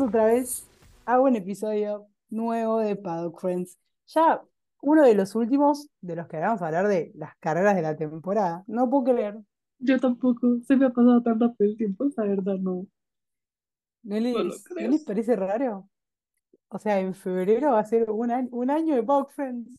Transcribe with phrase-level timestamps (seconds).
[0.00, 0.68] otra vez
[1.06, 3.78] a un episodio nuevo de Paddock Friends.
[4.08, 4.42] Ya
[4.82, 7.96] uno de los últimos de los que vamos a hablar de las carreras de la
[7.96, 8.64] temporada.
[8.66, 9.38] No puedo creer.
[9.78, 10.58] Yo tampoco.
[10.66, 12.86] Se me ha pasado tan rápido el tiempo, la verdad, no.
[14.02, 14.90] ¿No les, No lo ¿no creo.
[14.90, 15.88] les parece raro?
[16.68, 19.76] O sea, en febrero va a ser un año, un año de Paddock Friends.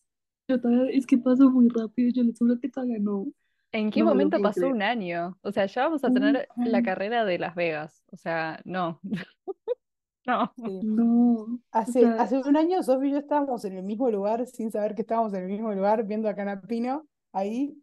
[0.48, 2.12] Yo todavía, es que pasó muy rápido.
[2.14, 3.28] Yo les juro que todavía no.
[3.72, 4.76] ¿En qué No momento pasó creer.
[4.76, 5.38] un año?
[5.42, 8.04] O sea, ya vamos a tener la carrera de Las Vegas.
[8.12, 9.00] O sea, no.
[10.26, 10.54] No.
[10.56, 10.80] Sí.
[10.84, 11.44] No.
[11.44, 14.94] O Hace, hace un año Sofía y yo estábamos en el mismo lugar sin saber
[14.96, 17.08] que estábamos en el mismo lugar viendo a Canapino.
[17.34, 17.76] Ahí,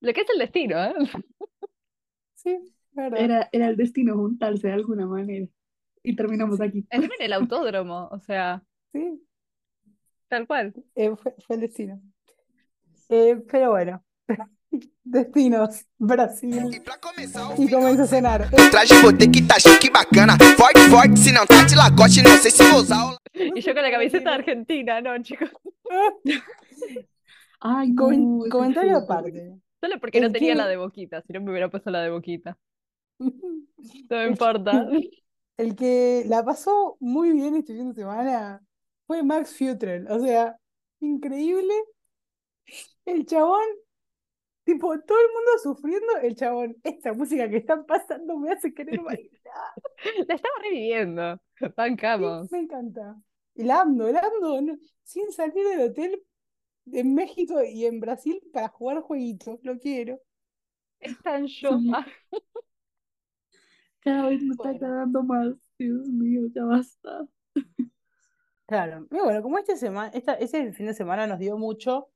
[0.00, 0.94] Lo que es el destino, ¿eh?
[2.34, 3.20] sí, es verdad.
[3.20, 5.46] era, era el destino juntarse de alguna manera.
[6.02, 6.86] Y terminamos aquí.
[6.90, 9.20] Encima en el autódromo, o sea, Sí,
[10.28, 10.72] tal cual.
[10.94, 12.00] eh, fue, fue el destino.
[13.08, 14.04] Eh, pero bueno,
[15.10, 16.70] destinos, Brasil.
[16.72, 18.42] E pra começar o Y final comienza a cenar.
[18.52, 20.36] O traje vou ter que tá chique bacana.
[20.56, 23.16] Forte, forte, se não tá de lacoste, não sei se vou usar.
[23.34, 25.50] Y yo con la camiseta de Argentina, no, chicos.
[27.60, 28.48] Ay, no.
[28.50, 29.58] comentario aparte.
[29.80, 32.10] Solo porque no tenía la que- de Boquita, si no me hubiera puesto la de
[32.10, 32.56] Boquita.
[34.10, 34.72] No me importa.
[35.56, 38.62] El que la pasó muy bien este fin de semana
[39.06, 40.06] fue Max Futrell.
[40.10, 40.56] O sea,
[41.00, 41.74] increíble.
[43.04, 43.60] El chabón,
[44.72, 46.16] tipo, todo el mundo sufriendo.
[46.22, 49.30] El chabón, esta música que están pasando me hace querer bailar.
[50.28, 51.40] La estaba reviviendo.
[51.58, 52.50] Sí, Bancamos.
[52.50, 53.16] me encanta.
[53.54, 56.22] El ando, el ando, no- sin salir del hotel
[56.92, 59.60] en México y en Brasil para jugar jueguitos.
[59.62, 60.20] Lo quiero.
[61.00, 61.70] Es tan yo.
[64.00, 65.54] Cada vez me está quedando más.
[65.78, 67.26] Dios mío, ya basta.
[68.66, 72.10] Claro, y bueno, como este semana, esta, ese fin de semana nos dio mucho,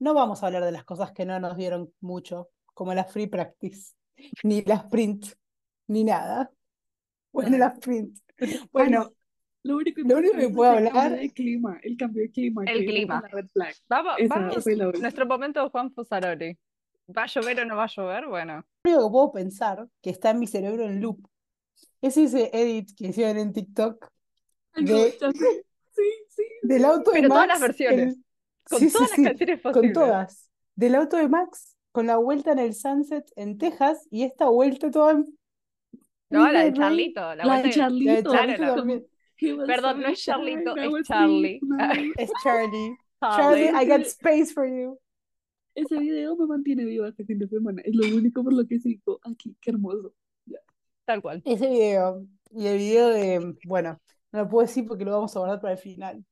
[0.00, 3.26] no vamos a hablar de las cosas que no nos dieron mucho, como la free
[3.26, 3.94] practice,
[4.42, 5.26] ni la sprint,
[5.88, 6.50] ni nada.
[7.32, 8.18] Bueno, la sprint.
[8.72, 9.10] Bueno,
[9.64, 11.78] Lo único Lo único que puedo es el hablar- clima.
[11.82, 12.62] El cambio de clima.
[12.64, 13.20] El clima.
[13.20, 13.74] la red flag.
[13.88, 14.66] Vamos, Esa vamos.
[15.00, 16.56] Nuestro momento Juan Fusaroli.
[17.16, 18.26] ¿Va a llover o no va a llover?
[18.28, 18.64] Bueno.
[18.84, 21.26] lo único que puedo pensar, que está en mi cerebro en loop,
[22.00, 24.08] es ese edit que hicieron en TikTok
[24.74, 25.18] Ay, no, de-.
[25.90, 26.42] Sí, sí.
[26.62, 28.14] del auto de Pero todas las versiones.
[28.14, 28.24] el-
[28.68, 29.94] Con sí, todas sí, las canciones con posibles.
[29.94, 34.48] todas, del auto de Max, con la vuelta en el sunset en Texas y esta
[34.48, 35.24] vuelta toda en
[36.30, 36.72] No, la de.
[36.72, 37.20] Charlito.
[37.20, 38.12] La, La vuelta de Charlito.
[38.12, 41.60] De Claro, Charlito Perdón, no es Charlito, I es Charlie.
[42.18, 42.96] Es Charlie.
[43.20, 43.68] Charlie.
[43.70, 44.98] Charlie, I got space for you.
[45.74, 47.80] Ese video me mantiene viva este fin de semana.
[47.84, 49.56] Es lo único por lo que sigo aquí.
[49.60, 50.12] Qué hermoso.
[51.04, 51.40] Tal cual.
[51.44, 52.26] Ese video.
[52.50, 53.54] Y el video de.
[53.64, 54.00] Bueno,
[54.32, 56.24] no lo puedo decir porque lo vamos a guardar para el final.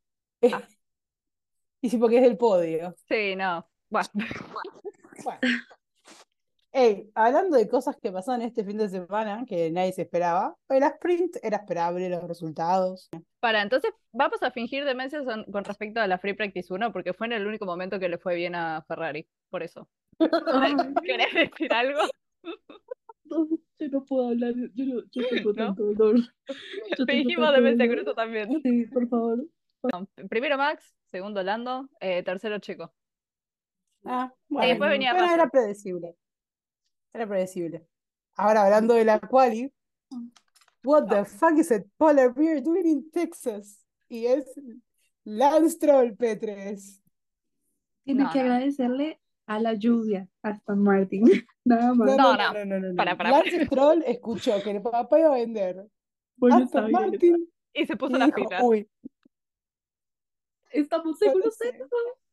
[0.52, 0.62] Ah.
[1.80, 2.94] Y sí, porque es del podio.
[3.08, 3.66] Sí, no.
[3.90, 4.08] Bueno.
[5.24, 5.40] Bueno.
[6.72, 10.82] Ey, hablando de cosas que pasaron este fin de semana que nadie se esperaba, el
[10.82, 13.08] sprint era esperable, los resultados.
[13.40, 17.14] Para, entonces vamos a fingir demencia son- con respecto a la Free Practice 1 porque
[17.14, 19.26] fue en el único momento que le fue bien a Ferrari.
[19.48, 19.88] Por eso.
[21.02, 22.00] ¿Querés decir algo?
[23.24, 23.48] No,
[23.78, 24.52] yo no puedo hablar.
[24.74, 25.54] Yo, no, yo tengo ¿No?
[25.54, 26.16] tanto dolor.
[26.98, 28.60] Yo Fingimos tanto demencia eso también.
[28.62, 29.46] Sí, por favor.
[30.28, 32.92] Primero Max, segundo Lando, eh, tercero Checo.
[34.04, 34.92] Ah, después bueno.
[34.92, 35.40] venía Bueno, Russell.
[35.40, 36.16] era predecible.
[37.12, 37.86] Era predecible.
[38.36, 39.72] Ahora hablando de la quali,
[40.84, 43.84] what the fuck is a polar bear doing in Texas?
[44.08, 44.44] Y es
[45.24, 47.02] Lance Stroll P3.
[48.04, 48.44] Tiene No, que no.
[48.44, 51.24] agradecerle a la lluvia, a Aston Martin.
[51.64, 52.16] Nada más.
[52.16, 52.52] No, No, no, no.
[52.52, 52.94] no, no, no, no.
[52.96, 55.86] Para, para, Lance Stroll escuchó que el papá iba a vender
[56.50, 56.90] Aston.
[56.92, 58.62] Martin Y se y puso las dijo, pilas.
[58.62, 58.88] uy,
[60.70, 61.72] ¿Estamos seguros de?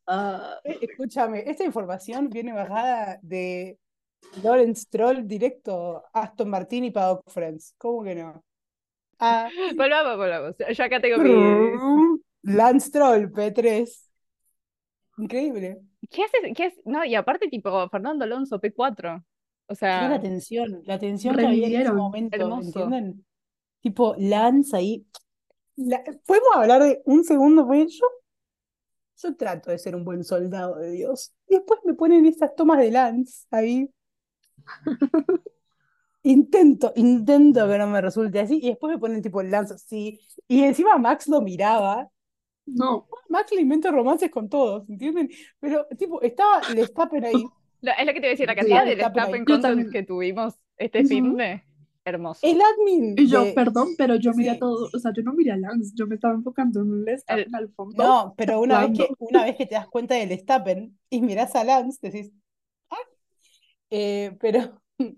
[0.06, 3.80] Ah, eh, escúchame, esta información viene bajada de
[4.44, 7.74] Lawrence Stroll directo a Aston Martin y Paddock Friends.
[7.78, 8.44] ¿Cómo que no?
[9.20, 10.56] Ah, Volvamos, volvamos.
[10.76, 11.32] Yo acá tengo mi.
[12.44, 14.10] Lance Stroll, P3.
[15.18, 15.82] Increíble.
[16.10, 16.42] ¿Qué haces?
[16.56, 16.82] ¿Qué haces?
[16.86, 19.24] No, y aparte, tipo, Fernando Alonso, P4.
[19.68, 22.80] O Mira la sea, tensión, la tensión que había en ese momento, Hermoso.
[22.82, 23.26] ¿entienden?
[23.82, 25.06] Tipo, Lance ahí.
[25.78, 27.66] La- ¿Podemos hablar de un segundo?
[27.66, 28.06] Porque yo,
[29.18, 31.34] yo trato de ser un buen soldado de Dios.
[31.48, 33.90] Y después me ponen esas tomas de Lance ahí.
[36.26, 38.60] Intento, intento que no me resulte así.
[38.64, 40.20] Y después me ponen tipo Lance así.
[40.48, 42.10] Y encima Max lo miraba.
[42.66, 43.08] no.
[43.30, 45.30] Max le inventa romances con todos, ¿entienden?
[45.60, 47.52] Pero tipo, estaba Verstappen ahí.
[47.82, 49.34] lo- es lo que te iba a decir, la Sí, cantidad de Verstappen ahí.
[49.34, 49.92] Verstappen Yo content también.
[49.92, 51.64] que tuvimos este fin de
[52.06, 52.40] hermoso.
[52.44, 54.60] El admin Y yo, de- perdón, pero yo miré sí.
[54.60, 57.56] todo, o sea, yo no miré a Lance, yo me estaba enfocando en un Verstappen
[57.56, 58.04] al fondo.
[58.04, 61.56] No, pero una vez que, una vez que te das cuenta del Stappen y mirás
[61.56, 62.32] a Lance, decís,
[62.90, 62.98] ah,
[63.90, 64.82] Eh, pero,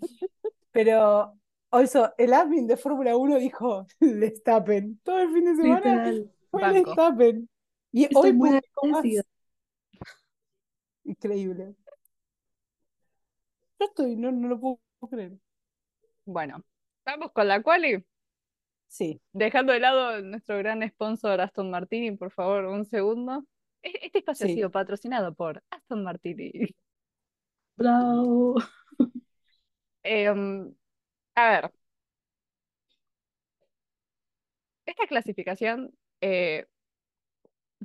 [0.71, 1.37] pero,
[1.71, 4.99] Also, el admin de Fórmula 1 dijo Verstappen.
[5.03, 6.31] Todo el fin de semana Literal.
[6.51, 6.73] fue Banco.
[6.85, 7.49] Verstappen.
[7.91, 8.61] Y Estoy hoy muy más.
[11.05, 11.75] Increíble.
[13.79, 14.79] Yo estoy, no, no lo puedo
[15.09, 15.33] creer.
[16.25, 16.63] Bueno,
[17.05, 18.05] vamos con la quali.
[18.87, 23.45] Sí, Dejando de lado nuestro gran sponsor Aston Martini, por favor, un segundo.
[23.83, 26.51] E- Este espacio ha sido patrocinado por Aston Martini.
[27.77, 28.55] Bravo.
[30.03, 30.73] Em,
[31.35, 31.71] a ver,
[34.85, 35.91] esta clasificación
[36.21, 36.65] eh,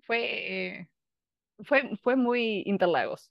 [0.02, 0.88] fue, eh,
[1.64, 3.30] fue, fue muy Interlagos.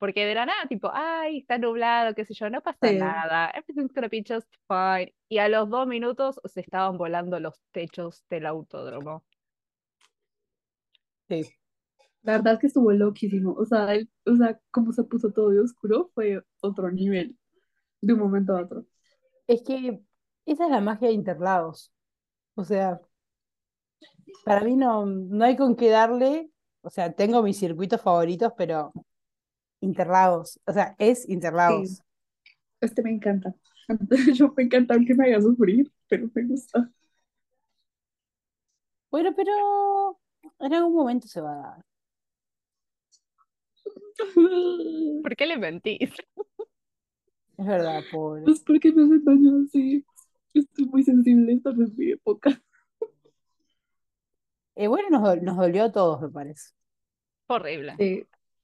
[0.00, 2.98] Porque de la nada, tipo, ay, está nublado, qué sé yo, no pasa Sí.
[2.98, 3.50] nada.
[3.54, 5.14] Everything's gonna be just fine.
[5.30, 9.24] Y a los dos minutos se estaban volando los techos del autódromo.
[11.28, 11.42] sí.
[12.22, 13.54] La verdad es que estuvo loquísimo.
[13.54, 17.38] O sea, el- o sea, como se puso todo de oscuro fue otro nivel
[18.02, 18.86] de un momento a otro.
[19.46, 20.00] Es que
[20.46, 21.92] esa es la magia de Interlagos.
[22.56, 23.00] O sea,
[24.44, 26.50] para mí no, no hay con qué darle.
[26.82, 28.92] O sea, tengo mis circuitos favoritos, pero
[29.80, 30.60] Interlagos.
[30.66, 32.02] O sea, es Interlagos.
[32.80, 33.54] Este me encanta.
[34.34, 36.90] Yo me encanta aunque me haga sufrir, pero me gusta.
[39.10, 40.20] Bueno, pero
[40.60, 41.84] en algún momento se va a dar.
[45.22, 46.10] ¿Por qué le mentís?
[47.58, 48.42] Es verdad, pobre.
[48.44, 50.04] Pues porque me hacen daño así.
[50.54, 52.60] Estoy muy sensible, esta no es mi época.
[54.76, 56.70] Eh, bueno, nos, nos dolió a todos, me parece.
[57.48, 57.92] Horrible.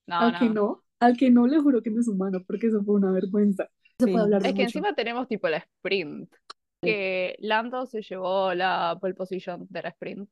[0.07, 0.55] No, que no.
[0.55, 3.69] no, al que no le juro que no es humano, porque eso fue una vergüenza.
[3.98, 4.12] Se Sí.
[4.12, 4.78] puede hablar de Es que mucho.
[4.78, 6.32] encima tenemos tipo la sprint.
[6.82, 10.28] Que Lando se llevó la pole position de la sprint.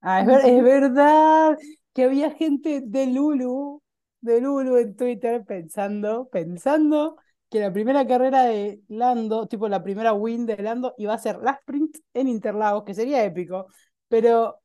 [0.00, 1.58] Ah, es, ver- es verdad
[1.92, 3.82] que había gente de Lulu,
[4.20, 7.16] de Lulu en Twitter pensando, pensando
[7.50, 11.38] que la primera carrera de Lando, tipo la primera win de Lando, iba a ser
[11.38, 13.66] la sprint en Interlagos, que sería épico.
[14.08, 14.60] Pero,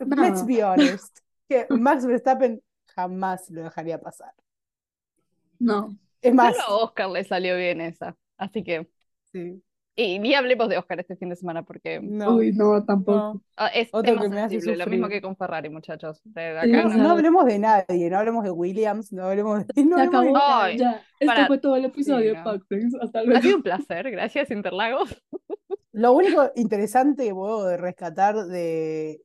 [0.00, 2.60] let's be honest, que Max Verstappen
[2.94, 4.34] jamás lo dejaría pasar.
[5.58, 8.16] No, Es más, Solo a Oscar le salió bien esa.
[8.36, 8.88] Así que.
[9.32, 9.62] sí,
[9.94, 13.18] Y ni hablemos de Oscar este fin de semana porque no, uy, no, tampoco.
[13.18, 13.42] no.
[13.58, 16.22] ah, es Otro que me hace lo mismo que con Ferrari, muchachos.
[16.24, 19.84] De acá No, no- no hablemos de nadie, no hablemos de Williams, no hablemos de,
[19.84, 21.02] no hablemos de ya.
[21.20, 22.44] Este para- fue todo el episodio Sí, de no.
[22.44, 22.94] Pack Friends.
[23.02, 23.42] Hasta Ha luego.
[23.42, 25.22] sido un placer, gracias Interlagos.
[25.94, 29.20] Lo único interesante que puedo rescatar de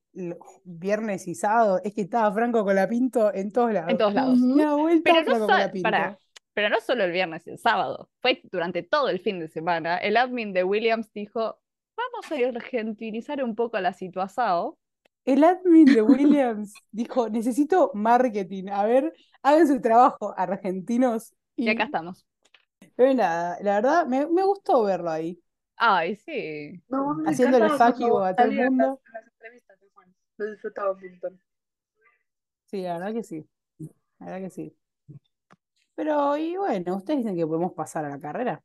[0.64, 3.90] viernes y sábado es que estaba Franco Colapinto en todos lados.
[3.90, 4.38] En todos lados.
[4.56, 5.82] Da vuelta Pero no, Franco Colapinto.
[5.82, 6.18] pará,
[6.58, 9.96] pero no solo el viernes y el sábado, fue durante todo el fin de semana.
[9.98, 11.60] El admin de Williams dijo,
[11.96, 14.74] vamos a argentinizar un poco la situación.
[15.24, 18.70] El admin de Williams dijo, necesito marketing.
[18.72, 19.14] A ver,
[19.44, 21.32] hagan su trabajo, argentinos.
[21.54, 22.26] Y acá estamos.
[22.96, 25.40] Pero nada, la verdad, me, me gustó verlo ahí.
[25.76, 26.82] Ay, sí.
[26.88, 27.36] No, you
[27.78, 29.00] cuando a todo el mundo.
[29.04, 30.12] las- las entrevistas de Juan.
[30.38, 31.40] Lo disfrutaba un montón.
[32.66, 33.48] Sí, la verdad que sí.
[34.18, 34.76] La verdad que sí.
[35.98, 38.62] Pero, y bueno, ustedes dicen que podemos pasar a la carrera.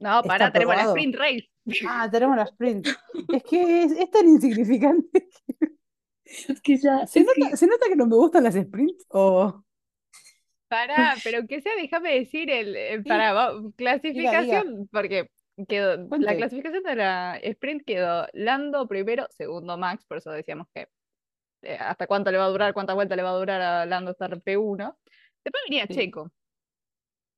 [0.00, 1.50] No, pará, tenemos la sprint race.
[1.86, 2.88] Ah, tenemos la sprint.
[3.28, 5.28] Es que es, es tan insignificante.
[6.24, 9.04] Es que ya, ¿Se nota, que ¿se nota que no me gustan las sprints?
[9.10, 9.62] O
[10.68, 15.28] Pará, pero que sea, déjame decir el, eh, pará, va- clasificación, porque
[15.68, 20.88] quedó, la clasificación de la sprint quedó Lando primero, segundo Max, por eso decíamos que
[21.60, 24.12] eh, hasta cuánto le va a durar, cuántas vueltas le va a durar a Lando
[24.12, 24.96] estar P1.
[25.44, 25.94] Después venía Sí.
[25.94, 26.30] Checo,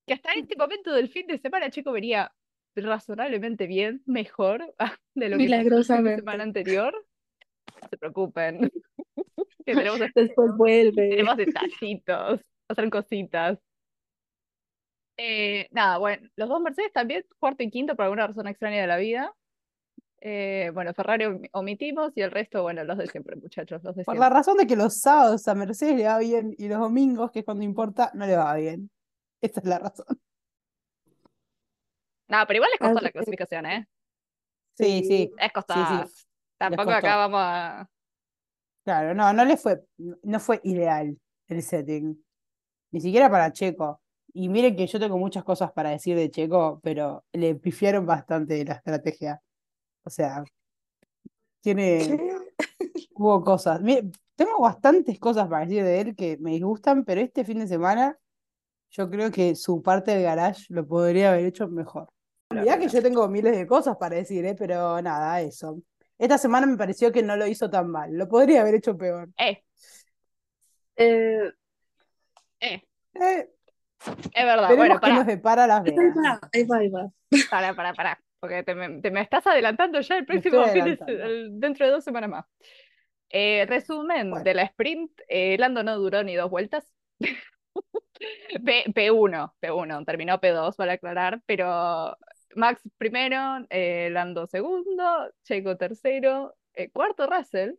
[0.07, 2.33] que hasta este momento del fin de semana Checo venía
[2.77, 4.75] razonablemente bien, mejor
[5.15, 6.21] de lo que Milagrosamente.
[6.21, 6.95] semana anterior.
[7.83, 8.61] No se preocupen,
[9.67, 11.09] que tenemos después vuelve.
[11.11, 13.59] tenemos detallitos, pasaron cositas.
[15.19, 18.87] Eh, nada, bueno, los dos Mercedes también, cuarto y quinto por alguna razón extraña de
[18.87, 19.35] la vida.
[20.21, 24.05] Eh, bueno, Ferrari om- omitimos y el resto, bueno, los de siempre, muchachos, los de
[24.05, 24.21] por siempre.
[24.21, 27.41] la razón de que los sábados a Mercedes le va bien y los domingos, que
[27.41, 28.91] es cuando importa, no le va bien.
[29.41, 30.07] Esa es la razón.
[32.29, 33.87] No, pero igual les costó Ah, la clasificación, ¿eh?
[34.75, 36.07] Sí, sí, Es costosa.
[36.59, 37.89] Tampoco acá vamos a.
[38.85, 39.83] claro, no, no le fue,
[40.23, 41.19] no fue ideal
[41.49, 42.25] el setting.
[42.93, 44.01] Ni siquiera para Checo.
[44.35, 48.65] Y miren que yo tengo muchas cosas para decir de Checo, pero le pifiaron bastante
[48.65, 49.43] la estrategia.
[50.07, 50.45] O sea,
[51.61, 52.17] tiene,
[53.15, 53.81] hubo cosas.
[54.37, 58.17] Tengo bastantes cosas para decir de él que me disgustan, pero este fin de semana
[58.91, 62.09] yo creo que su parte del garage lo podría haber hecho mejor.
[62.51, 64.55] Mirá que yo tengo miles de cosas para decir, ¿eh?
[64.57, 65.83] pero nada, eso.
[66.17, 69.29] Esta semana me pareció que no lo hizo tan mal, lo podría haber hecho peor.
[69.37, 69.65] Eh,
[70.97, 71.53] Eh,
[72.61, 72.83] eh.
[73.15, 73.51] Eh,
[74.33, 76.39] Es verdad, Veremos bueno, pará, nos depara Las Vegas.
[76.53, 77.11] ahí va, ahí va.
[77.51, 81.49] pará, pará, pará, porque te me, te me estás adelantando ya el próximo fin de
[81.51, 82.47] dentro de dos semanas más.
[83.29, 84.45] Eh, resumen Bueno.
[84.45, 86.89] de la sprint, eh, Lando no duró ni dos vueltas.
[88.65, 92.17] P, P1, P1, terminó P2 para aclarar, pero
[92.55, 96.55] Max primero, eh, Lando segundo, Checo tercero,
[96.93, 97.73] cuarto Russell,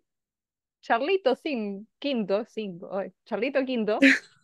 [0.82, 4.00] Charlito sin, quinto, cinco, Charlito quinto.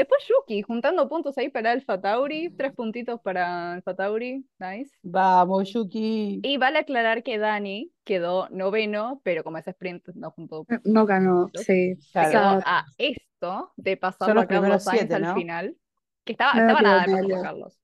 [0.00, 4.90] Después Yuki, juntando puntos ahí para Alfa Tauri, tres puntitos para Alfa Tauri, nice.
[5.02, 6.40] Vamos, Yuki.
[6.42, 11.50] Y vale aclarar que Dani quedó noveno, pero como es sprint no juntó No ganó,
[11.52, 11.98] sí.
[12.12, 12.30] Claro.
[12.30, 15.34] quedó a esto de los a Carlos Sainz siete, al ¿no?
[15.34, 15.76] final,
[16.24, 17.78] que estaba, estaba nada de a Carlos.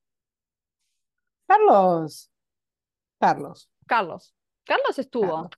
[1.45, 2.31] Carlos.
[3.19, 3.69] Carlos.
[3.85, 4.33] Carlos.
[4.65, 5.49] Carlos estuvo.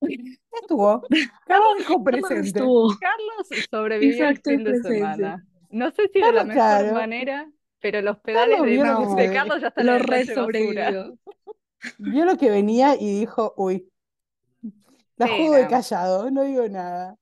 [0.00, 0.38] Carlos.
[0.52, 1.02] Estuvo.
[1.46, 2.60] Carlos dijo Carlos presente.
[2.60, 2.96] estuvo.
[3.00, 4.94] Carlos sobrevivió el fin de presencia.
[4.94, 5.46] semana.
[5.70, 6.92] No sé si de la mejor claro.
[6.92, 8.78] manera, pero los pedales de,
[9.16, 11.18] que de Carlos ya están Lo re sobrevivió.
[11.98, 13.88] Vio lo que venía y dijo, uy.
[15.16, 15.68] La Sí, juego de no.
[15.68, 17.18] callado, no digo nada.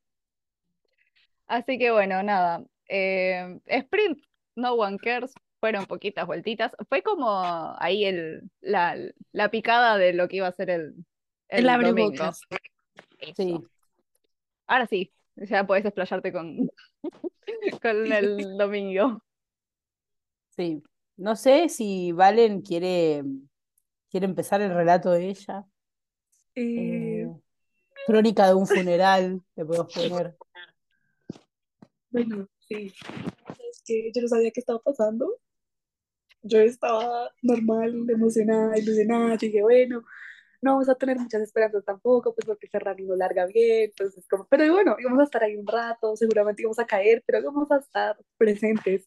[1.47, 2.65] Así que bueno, nada.
[2.89, 4.19] eh, sprint,
[4.57, 5.33] no one cares.
[5.61, 6.73] Fueron poquitas vueltitas.
[6.89, 7.29] Fue como
[7.79, 8.97] ahí el, la,
[9.33, 10.95] la picada de lo que iba a ser el,
[11.49, 12.31] El el domingo.
[13.37, 13.69] Sí.
[14.67, 16.71] Ahora sí, ya puedes explayarte con,
[17.83, 19.21] con el domingo.
[20.57, 20.83] Sí.
[21.17, 23.25] No sé si Valen quiere,
[24.11, 25.65] quiere empezar el relato de ella.
[26.55, 27.29] Eh, Eh,
[28.07, 30.37] crónica de un funeral, le podemos poner.
[32.11, 32.93] Bueno, sí.
[33.71, 35.39] Es que yo no sabía qué estaba pasando.
[36.43, 39.31] Yo estaba normal, emocionada, ilusionada.
[39.37, 40.05] Yo dije, bueno,
[40.63, 43.91] no vamos a tener muchas esperanzas tampoco, pues porque Ferrari no larga bien.
[43.91, 47.43] Entonces, como, pero bueno, íbamos a estar ahí un rato, seguramente íbamos a caer, pero
[47.43, 49.07] vamos a estar presentes,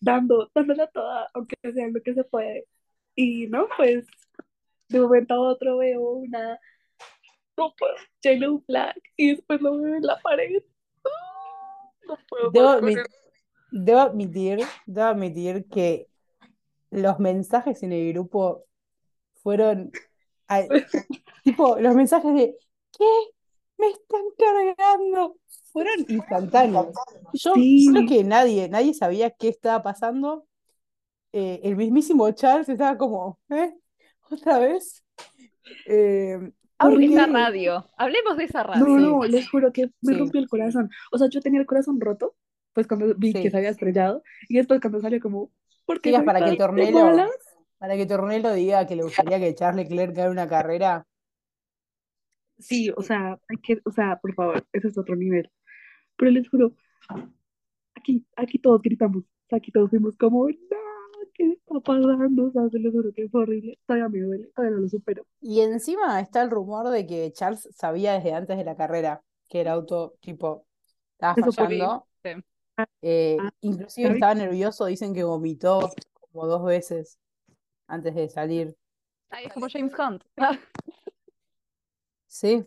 [0.00, 2.66] dando, dándola toda, aunque sea lo que se puede.
[3.14, 4.06] Y no, pues,
[4.88, 6.58] de un momento a otro veo una,
[7.56, 10.62] no puedo, yellow flag, y después lo veo en la pared.
[12.06, 16.08] No puedo debo admitir, debo admitir que
[16.90, 18.66] los mensajes en el grupo
[19.42, 19.90] fueron
[21.44, 22.56] tipo los mensajes de
[22.96, 23.04] ¿qué?
[23.78, 25.36] me están cargando
[25.72, 26.88] fueron instantáneos.
[27.32, 27.88] Yo Sí.
[27.90, 30.46] creo que nadie, nadie sabía qué estaba pasando.
[31.32, 33.72] Eh, el mismísimo Charles estaba como, ¿eh?
[34.30, 35.02] ¿Otra vez?
[35.86, 36.38] Eh.
[36.78, 37.86] Esa porque- radio.
[37.96, 38.84] Hablemos de esa radio.
[38.86, 39.02] No, Sí.
[39.02, 40.18] no, les juro que me Sí.
[40.18, 40.90] rompió el corazón.
[41.12, 42.34] O sea, yo tenía el corazón roto,
[42.74, 43.42] pues cuando vi Sí.
[43.42, 45.50] que se había estrellado, y después cuando salió como,
[45.86, 47.30] ¿por qué soy para que Tornelo, malas?
[47.82, 51.04] Para que Tornelo diga que le gustaría que Charles Leclerc gane una carrera.
[52.56, 55.50] Sí, o sea, hay que, o sea, por favor, ese es otro nivel.
[56.16, 56.76] Pero les juro,
[57.96, 60.54] aquí, aquí todos gritamos, aquí todos fuimos como, no,
[61.34, 62.44] ¿qué está pasando?
[62.44, 65.26] O sea, se les juro que fue horrible, todavía me duele, todavía no lo supero.
[65.40, 69.62] Y encima está el rumor de que Charles sabía desde antes de la carrera que
[69.62, 70.66] el auto, tipo,
[71.14, 72.06] estaba Eso fallando.
[72.22, 72.30] Sí.
[73.02, 74.16] Eh, Ah, inclusive ¿sabes?
[74.18, 75.90] estaba nervioso, dicen que vomitó
[76.30, 77.18] como dos veces
[77.86, 78.76] antes de salir.
[79.30, 80.22] Ay, es como James Hunt.
[82.26, 82.64] Sí,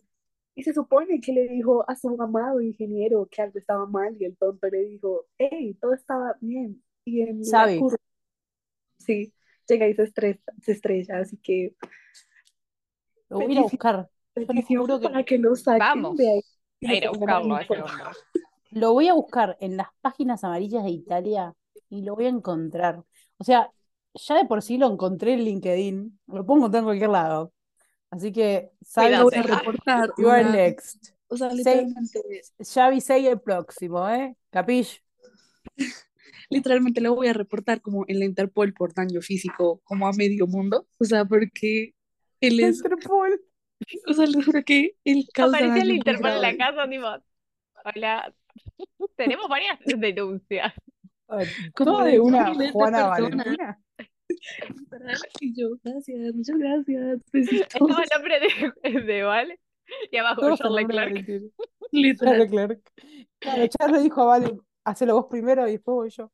[0.53, 4.25] Y se supone que le dijo a su amado ingeniero que algo estaba mal y
[4.25, 6.83] el tonto le dijo, hey, todo estaba bien.
[7.03, 7.79] Y en Sabe.
[7.79, 7.97] curva,
[8.99, 9.33] sí,
[9.67, 11.75] llega y se estrella, se estrella, así que
[13.29, 14.09] lo voy a buscar.
[14.67, 16.41] juro que- para que lo saquen Vamos de ahí.
[16.41, 18.11] a lo ir a buscarlo.
[18.71, 21.53] Lo voy a buscar en las páginas amarillas de Italia
[21.89, 23.03] y lo voy a encontrar.
[23.37, 23.71] O sea,
[24.15, 27.53] ya de por sí lo encontré en LinkedIn, lo puedo encontrar en cualquier lado.
[28.09, 28.71] Así que.
[28.95, 30.11] Lo voy a reportar.
[30.17, 31.13] you are una- next.
[31.27, 32.21] o sea, literalmente,
[32.59, 34.35] Ya avisé el próximo, ¿eh?
[34.49, 35.03] ¿Capish?
[36.49, 40.47] literalmente lo voy a reportar como en la Interpol por daño físico, como a medio
[40.47, 40.87] mundo.
[40.99, 41.93] O sea, porque
[42.39, 43.41] él es, Interpol.
[44.07, 47.07] o sea, les juro que él causa Apareció el Interpol en la casa, tipo,
[47.83, 48.33] hola.
[49.17, 50.73] Tenemos varias denuncias.
[51.27, 53.07] Como Todo de una Juana.
[53.07, 53.79] Valentina.
[55.39, 57.19] Y yo, gracias, muchas gracias.
[57.31, 57.67] besitos.
[57.73, 59.59] Estaba el nombre de, de Vale
[60.11, 61.09] y abajo Todos Leclerc.
[61.11, 61.49] Valentina.
[61.91, 62.39] Literal.
[62.39, 62.91] Leclerc.
[63.39, 66.31] Claro, Charles le dijo a Vale, hacelo vos primero y después voy yo.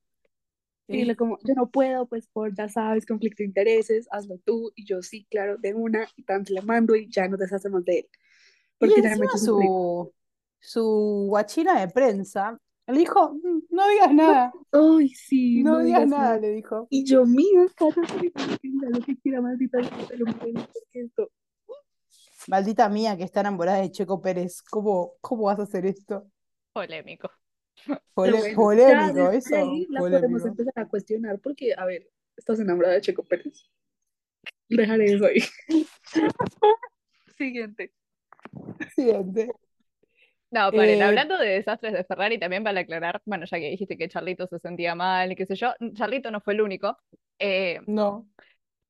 [0.87, 4.73] Y le como, yo no puedo, pues por, ya sabes, conflicto de intereses, hazlo tú.
[4.75, 7.85] Y yo, sí, claro, de una, y tan se la mando y ya nos deshacemos
[7.85, 8.05] de él.
[8.11, 9.37] Y Porque es rico.
[9.37, 10.13] su,
[10.59, 16.01] su guachina de prensa le dijo, "Mm, no digas nada, Ay, sí, no no digas
[16.01, 16.39] digas nada, nada.
[16.39, 16.87] le dijo.
[16.89, 20.25] Y yo, mía, cállate, que diga lo que quiera, maldita pero
[20.93, 21.29] esto.
[22.47, 26.27] Maldita mía que está enamorada de Checo Pérez, ¿cómo, cómo vas a hacer esto?
[26.73, 27.29] Polémico.
[28.13, 32.95] Pole- bueno, polémico eso, ahí la podemos empezar a cuestionar porque, a ver, estás enamorada
[32.95, 33.69] de Checo Pérez.
[34.69, 35.43] Dejaré eso ahí.
[37.37, 37.93] Siguiente.
[38.95, 39.51] Siguiente.
[40.51, 43.97] No, paren, Eh, hablando de desastres de Ferrari, también vale aclarar, bueno, ya que dijiste
[43.97, 46.97] que Charlito se sentía mal y qué sé yo, Charlito no fue el único.
[47.39, 48.27] Eh, no.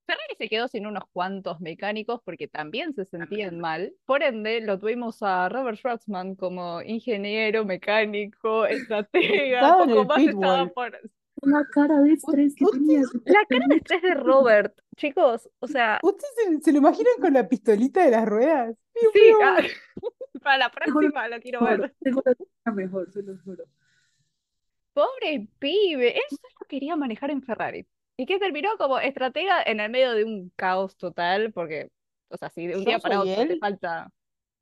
[0.06, 3.94] Ferrari se quedó sin unos cuantos mecánicos porque también se sentían mal.
[4.06, 11.00] Por ende, lo tuvimos a Robert Schwartzman como ingeniero, mecánico, estratega, poco más estaba por...
[11.44, 13.02] La cara de estrés que tenía.
[13.26, 17.34] La cara de estrés de Robert, chicos, o sea, ¿Ustedes se, se lo imaginan con
[17.34, 18.76] la pistolita de las ruedas?
[18.94, 19.38] Piu, sí, piu.
[19.42, 19.58] ah,
[20.42, 21.94] para la próxima lo quiero ver.
[22.04, 23.64] que mejor, se los juro.
[24.94, 27.88] Pobre pibe, él solo quería manejar en Ferrari.
[28.18, 31.54] ¿Y qué terminó como estratega en el medio de un caos total?
[31.54, 31.90] Porque,
[32.30, 33.60] o sea, si de un Yo día para otro te él.
[33.60, 34.12] falta.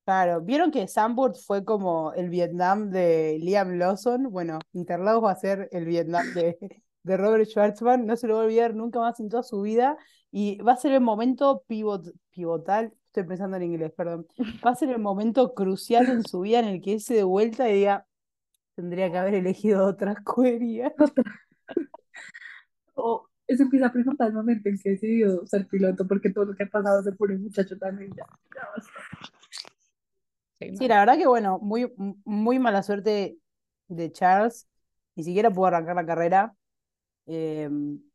[0.06, 4.32] Claro, ¿vieron que Zandvoort fue como el Vietnam de Liam Lawson?
[4.32, 6.58] Bueno, Interlagos va a ser el Vietnam de,
[7.04, 9.98] de Robert Schwartzman, no se lo va a olvidar nunca más en toda su vida
[10.32, 14.28] y va a ser el momento pivot, pivotal, estoy pensando en inglés, perdón,
[14.66, 17.24] va a ser el momento crucial en su vida en el que él se dé
[17.24, 18.06] vuelta y diga,
[18.76, 20.94] tendría que haber elegido otra escudería.
[23.02, 26.54] O se empieza a preguntar el momento en que decidió ser piloto, porque todo lo
[26.54, 28.26] que ha pasado se pone muchacho también ya.
[30.60, 31.94] Sí, la verdad que bueno, muy,
[32.26, 33.38] muy mala suerte
[33.88, 34.68] de Charles,
[35.16, 36.54] ni siquiera pudo arrancar la carrera.
[37.26, 37.70] Eh,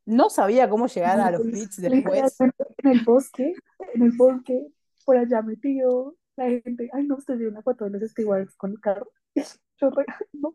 [0.06, 2.36] no sabía cómo llegar a los pits después.
[2.40, 3.54] En el bosque,
[3.94, 4.66] en el bosque,
[5.04, 8.72] por allá metido, la gente, ay no, usted vio una foto de los stewards con
[8.72, 9.10] el carro.
[9.80, 10.54] Yo re- no,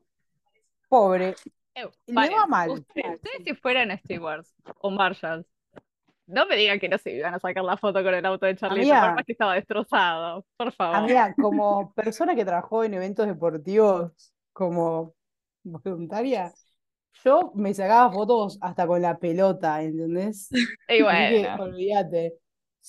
[0.87, 1.35] Pobre.
[1.75, 2.69] Eu, Le va mal.
[2.71, 5.45] Ustedes, ustedes si fueran stewards o marshals,
[6.25, 8.57] no me digan que no se iban a sacar la foto con el auto de
[8.61, 9.01] Amiga.
[9.01, 10.97] por más que estaba destrozado, por favor.
[10.97, 14.11] Amiga, como persona que trabajó en eventos deportivos
[14.53, 15.15] como
[15.63, 16.51] voluntaria,
[17.23, 20.49] yo me sacaba fotos hasta con la pelota, ¿entendés?
[20.87, 22.35] Y bueno, olvídate.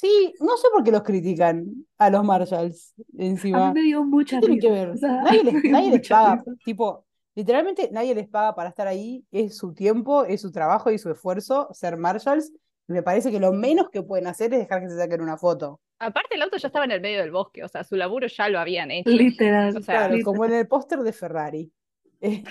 [0.00, 1.66] Sí, no sé por qué los critican
[1.98, 3.72] a los Marshalls a mí encima.
[3.72, 4.88] me dio mucha ¿Qué tiene que ver?
[4.90, 6.52] o sea, Nadie les, nadie les paga, risa.
[6.64, 10.98] tipo, literalmente nadie les paga para estar ahí, es su tiempo, es su trabajo y
[10.98, 12.50] su esfuerzo ser Marshalls.
[12.88, 15.36] y Me parece que lo menos que pueden hacer es dejar que se saquen una
[15.36, 15.80] foto.
[15.98, 18.48] aparte el auto ya estaba en el medio del bosque, o sea, su laburo ya
[18.48, 19.10] lo habían hecho.
[19.10, 19.76] Literal.
[19.76, 20.24] O sea, Claro, literal.
[20.24, 21.70] como en el póster de Ferrari.
[22.22, 22.42] Eh,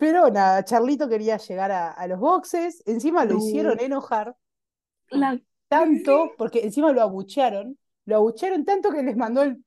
[0.00, 3.38] Pero nada, Charlito quería llegar a, a los boxes, encima lo No.
[3.40, 4.34] hicieron enojar
[5.10, 9.62] La- tanto, porque encima lo abuchearon, lo abuchearon tanto que les mandó el...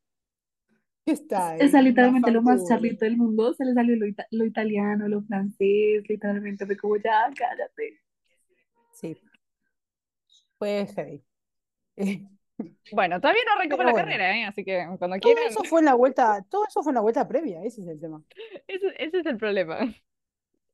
[1.05, 1.55] ¿Qué está?
[1.57, 3.53] es literalmente lo más charlito del mundo.
[3.53, 7.99] Se le salió lo, ita- lo italiano, lo francés, literalmente fue como ya, cállate.
[8.93, 9.17] Sí.
[10.57, 11.23] Fue heavy.
[12.91, 14.05] Bueno, todavía no Pero la bueno.
[14.05, 14.43] carrera, ¿eh?
[14.45, 17.01] Así que cuando todo quieran, eso fue en la vuelta, todo eso fue en la
[17.01, 18.21] vuelta previa, ese es el tema.
[18.67, 19.79] ese, ese es el problema.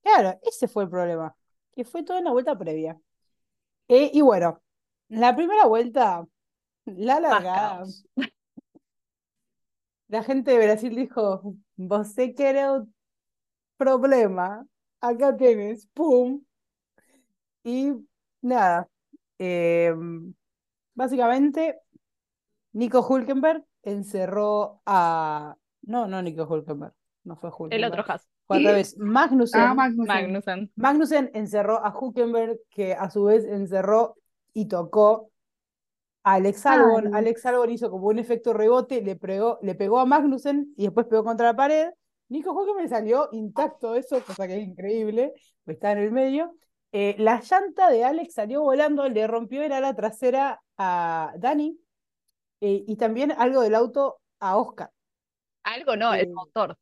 [0.02, 1.36] Claro, ese fue el problema,
[1.74, 3.00] que fue todo en la vuelta previa.
[3.88, 4.62] Eh, y bueno,
[5.10, 6.26] la primera vuelta,
[6.86, 7.84] la largada,
[10.08, 12.94] la gente de Brasil dijo, vos sé que era un
[13.78, 14.66] problema,
[15.02, 16.44] acá tienes, pum.
[17.64, 17.92] Y
[18.42, 18.88] nada,
[19.40, 19.94] eh,
[20.94, 21.80] básicamente
[22.74, 25.56] Nico Hulkenberg encerró a...
[25.82, 26.94] No, no Nico Hulkenberg,
[27.24, 27.92] no fue El Hulkenberg.
[27.92, 29.62] otro Haas, Fue al revés, Magnussen.
[29.62, 30.08] Ah, Magnussen.
[30.08, 30.72] Magnussen.
[30.76, 34.16] Magnussen encerró a Hulkenberg, que a su vez encerró
[34.54, 35.32] y tocó
[36.24, 37.08] a Alex Albon.
[37.08, 37.14] Ay.
[37.14, 41.08] Alex Albon hizo como un efecto rebote, le pegó, le pegó a Magnussen y después
[41.08, 41.90] pegó contra la pared.
[42.30, 45.34] Nico Hulkenberg salió intacto eso, cosa que es increíble,
[45.64, 46.56] pues está en el medio.
[46.92, 51.80] Eh, la llanta de Alex salió volando, le rompió el ala trasera a Dani
[52.62, 54.92] eh, y también algo del auto a Oscar.
[55.64, 56.78] Algo no, el Eh, motor.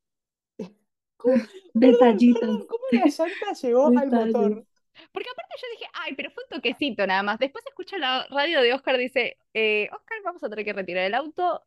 [1.74, 2.40] Detallitos.
[2.42, 4.66] Perdón, ¿cómo la llanta llegó al motor?
[5.12, 7.40] Porque aparte yo dije, ay, pero fue un toquecito nada más.
[7.40, 11.14] Después escucho la radio de Oscar, dice, eh, Oscar, vamos a tener que retirar el
[11.16, 11.64] auto,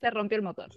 [0.00, 0.70] se rompió el motor.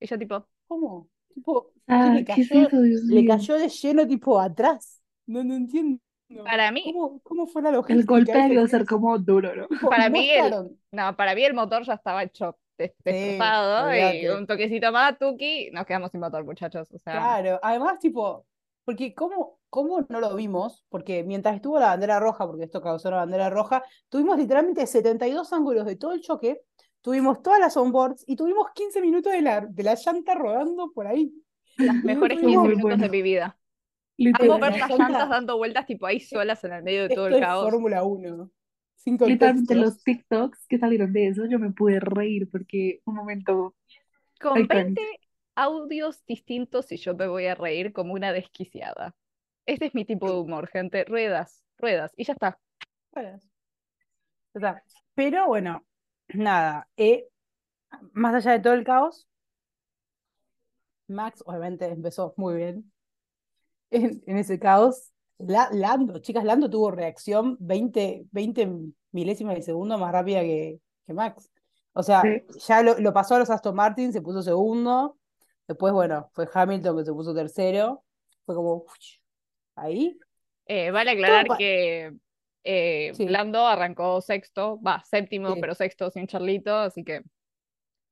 [0.00, 1.08] Y yo tipo, ¿Cómo?
[1.34, 5.02] Tipo, Ah, le ¿qué es cayó, eso, le cayó de lleno tipo atrás.
[5.26, 6.00] No, no entiendo.
[6.42, 8.04] para mí, ¿Cómo, cómo fue la El logística?
[8.04, 8.48] golpe ese?
[8.48, 9.68] debió ser como duro, ¿no?
[9.88, 14.28] Para mí el- no, para mí el motor ya estaba hecho des- destrozado y olvídate.
[14.28, 16.88] un toquecito más, Tuki, nos quedamos sin motor, muchachos.
[16.92, 18.46] O sea, Claro, además, tipo,
[18.84, 20.84] porque ¿cómo, cómo no lo vimos?
[20.88, 25.52] Porque mientras estuvo la bandera roja, porque esto causó la bandera roja, tuvimos literalmente 72
[25.52, 26.60] ángulos de todo el choque,
[27.00, 31.08] tuvimos todas las onboards y tuvimos 15 minutos de la, de la llanta rodando por
[31.08, 31.32] ahí.
[31.76, 33.58] las mejores Muy 15 muy minutos de mi vida.
[34.16, 34.50] Literal.
[34.52, 37.14] Amo ver la las llanta- llantas dando vueltas tipo ahí solas en el medio de
[37.16, 37.64] todo Esto el es caos.
[37.64, 38.50] Fórmula 1.
[38.94, 43.74] Sin Literalmente los TikToks que salieron de eso, yo me pude reír porque un momento
[44.40, 44.68] Con Iconic.
[44.68, 45.02] 20,
[45.56, 49.14] audios distintos y yo me voy a reír como una desquiciada.
[49.66, 51.04] Este es mi tipo de humor, gente.
[51.04, 52.58] Ruedas, ruedas, y ya está.
[54.54, 54.82] Sea,
[55.14, 55.84] pero bueno,
[56.28, 57.28] nada, eh,
[58.12, 59.28] más allá de todo el caos,
[61.08, 62.92] Max obviamente empezó muy bien
[63.90, 65.12] en, en ese caos.
[65.38, 68.70] La- Lando, chicas, Lando tuvo reacción 20, 20
[69.12, 71.50] milésimas de segundo más rápida que, que Max.
[71.92, 72.42] O sea, Sí.
[72.66, 75.18] ya lo, lo pasó a los Aston Martin, se puso segundo.
[75.66, 78.04] Después, bueno, fue Hamilton que se puso tercero.
[78.46, 78.94] Fue como uff,
[79.76, 80.18] ahí.
[80.66, 82.12] Eh, vale aclarar que
[82.66, 83.28] eh, Sí.
[83.28, 85.60] Lando arrancó sexto, va, séptimo, Sí.
[85.60, 87.22] pero sexto sin Charlito, así que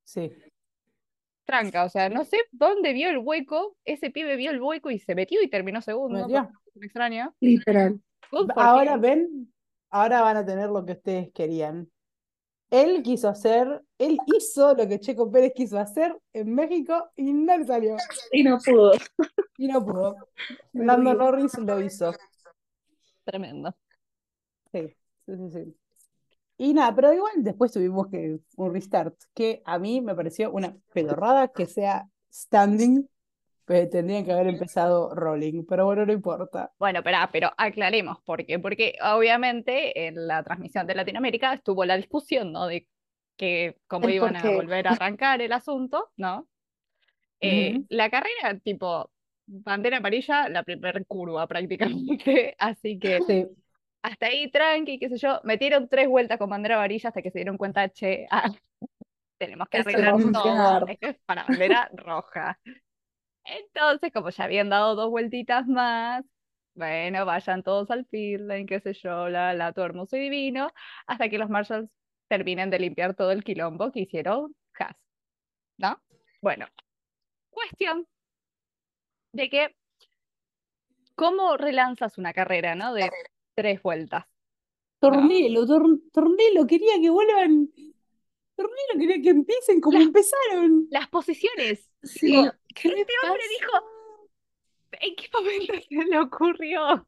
[0.05, 0.31] Sí.
[1.45, 4.99] tranca, o sea, no sé dónde vio el hueco, ese pibe vio el hueco y
[4.99, 7.33] se metió y terminó segundo, me extraña.
[7.39, 7.99] Literal.
[8.55, 9.01] Ahora him.
[9.01, 9.53] ven,
[9.89, 11.89] ahora van a tener lo que ustedes querían.
[12.73, 17.55] Él quiso hacer, él hizo lo que Checo Pérez quiso hacer en México y no
[17.55, 17.97] le salió.
[18.31, 18.93] Y no pudo.
[19.59, 20.15] Y no pudo.
[20.73, 21.13] Río.
[21.13, 22.11] Norris lo hizo.
[23.25, 23.75] Tremendo.
[24.71, 24.87] Sí,
[25.27, 25.77] sí, sí, sí.
[26.57, 30.75] Y nada, pero igual después tuvimos que un restart, que a mí me pareció una
[30.93, 33.07] pedorrada que sea standing,
[33.65, 36.71] pero tendrían que haber empezado rolling, pero bueno, no importa.
[36.79, 38.59] Bueno, pero, pero aclaremos por qué.
[38.59, 42.67] Porque obviamente en la transmisión de Latinoamérica estuvo la discusión, ¿no?
[42.67, 42.87] De
[43.37, 46.47] que cómo iban a volver a arrancar el asunto, ¿no?
[47.39, 49.11] Eh, la carrera, tipo,
[49.45, 52.55] bandera amarilla, la primera curva prácticamente.
[52.59, 53.47] Así que Sí,
[54.03, 55.39] hasta ahí tranqui, qué sé yo.
[55.43, 58.51] Metieron tres vueltas con bandera amarilla hasta que se dieron cuenta, che, ah,
[59.37, 60.85] tenemos que arreglar todo.
[60.99, 62.59] es para bandera roja.
[63.45, 66.23] Entonces, como ya habían dado dos vueltitas más,
[66.75, 70.71] bueno, vayan todos al lane, qué sé yo, la, la, todo hermoso y divino,
[71.07, 71.89] hasta que los Marshalls
[72.27, 74.95] terminen de limpiar todo el quilombo que hicieron Haas,
[75.77, 76.01] ¿no?
[76.41, 76.67] Bueno,
[77.51, 78.07] cuestión
[79.33, 79.75] de que,
[81.15, 82.93] ¿cómo relanzas una carrera, ¿no?
[82.93, 83.09] De
[83.55, 84.25] tres vueltas.
[84.99, 87.69] Tornelo, tor- Tornelo, quería que vuelvan.
[88.55, 90.87] Tornelo quería que empiecen como Las- empezaron.
[90.91, 91.89] Las posiciones.
[92.03, 92.31] Sí,
[92.75, 93.71] ¿qué este hombre dijo,
[94.91, 97.07] ¿en qué momento se le ocurrió?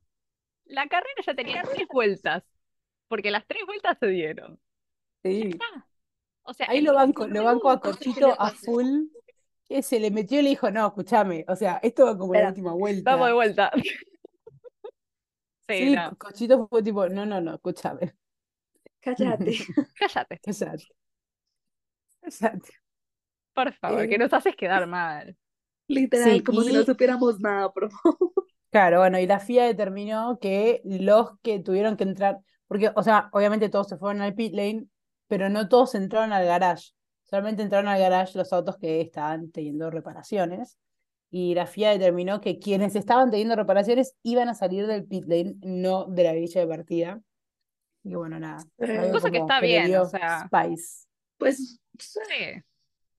[0.66, 2.44] La carrera ya tenía tres vueltas,
[3.08, 4.60] porque las tres vueltas se dieron.
[5.24, 5.52] Sí.
[6.44, 9.06] O sea, Ahí lo banco, lo banco a Cochito a full.
[9.68, 12.50] Que se le metió y le dijo, no, escúchame, o sea, esto va como la
[12.50, 13.12] última vuelta.
[13.12, 13.72] Vamos de vuelta.
[15.68, 18.14] Sí, Sí, no, Cochito fue tipo, no, no, no, escúchame.
[19.00, 19.52] Cállate.
[20.00, 20.86] cállate, Cállate.
[22.40, 22.72] Cállate.
[23.54, 25.38] por favor, que Eh, nos haces quedar mal.
[25.88, 27.90] Literal, Sí, como si no supiéramos nada, bro.
[28.72, 33.30] claro, bueno, y la FIA determinó que los que tuvieron que entrar, porque, o sea,
[33.34, 34.88] obviamente todos se fueron al pit lane,
[35.28, 36.92] pero no todos entraron al garage.
[37.24, 40.78] Solamente entraron al garage los autos que estaban teniendo reparaciones.
[41.32, 45.56] Y la FIA determinó que quienes estaban teniendo reparaciones iban a salir del pit lane,
[45.62, 47.22] no de la grilla de partida.
[48.04, 51.08] Y bueno, nada, Eh, Cosa que está que bien, o sea, Spice.
[51.38, 52.64] Pues sí,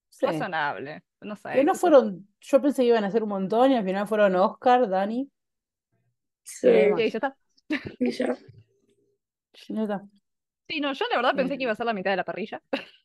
[0.09, 0.25] Sí.
[0.25, 1.49] razonable, no sé.
[1.53, 4.35] Que no fueron, yo pensé que iban a ser un montón y al final fueron
[4.35, 5.29] Oscar, Dani
[6.43, 7.37] sí, y ya está.
[7.99, 8.37] y ya.
[9.69, 10.07] Ya está.
[10.67, 12.61] Sí, no, yo la verdad pensé que iba a ser la mitad de la parrilla.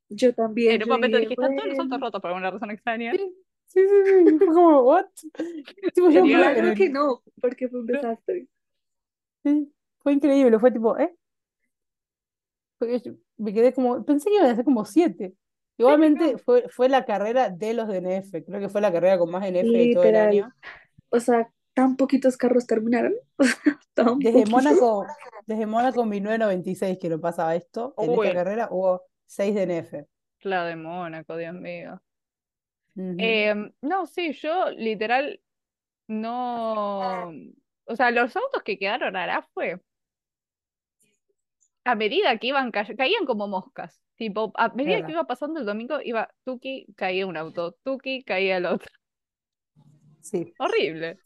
[0.08, 3.12] Yo también, En un momento dije, están todos los bueno, rotos por alguna razón extraña.
[3.12, 3.35] Sí,
[3.66, 5.06] sí, sí, sí, Fue como, ¿what?
[5.94, 8.48] Tipo, yo en que no, porque fue un desastre.
[9.42, 11.14] sí, fue increíble, fue tipo, ¿eh?
[13.04, 15.35] Yo me quedé como, pensé que iban a ser como siete.
[15.78, 19.42] Igualmente fue, fue la carrera de los DNF, creo que fue la carrera con más
[19.42, 20.28] DNF de todo el Literal.
[20.28, 20.54] año.
[21.11, 23.14] O sea, tan poquitos carros terminaron.
[23.94, 24.50] Tan Desde poquitos.
[24.50, 25.06] Mónaco,
[25.46, 30.06] desde Mónaco en 1996 que no pasaba esto, en esta carrera hubo seis DNF.
[30.42, 32.00] la de Mónaco, Dios mío.
[32.96, 35.40] Em, no, sí, yo literal
[36.08, 37.30] no.
[37.85, 39.80] O sea, los autos que quedaron hará fue
[41.85, 44.00] a medida que iban cay- caían como moscas.
[44.22, 48.56] Tipo, a medida que iba pasando el domingo, iba Tuki, caía un auto, Tuki, caía
[48.58, 48.88] el otro.
[50.20, 50.54] Sí.
[50.58, 51.18] Horrible.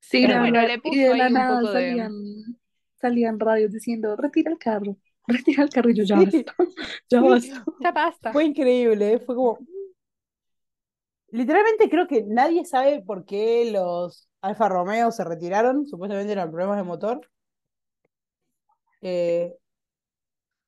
[0.00, 1.66] Sí, Pero bueno, le y puso de ahí la un nada de.
[1.66, 2.12] salían,
[2.96, 4.96] salían radios diciendo, retira el carro,
[5.28, 6.54] retira el carro, y yo ya Sí, basta,
[7.10, 7.68] ya sí, basta.
[7.78, 8.32] Ya basta.
[8.32, 9.20] fue increíble, ¿eh?
[9.20, 9.58] fue como,
[11.30, 16.76] literalmente creo que nadie sabe por qué los Alfa Romeo se retiraron, supuestamente eran problemas
[16.78, 17.30] de motor.
[19.02, 19.54] Eh,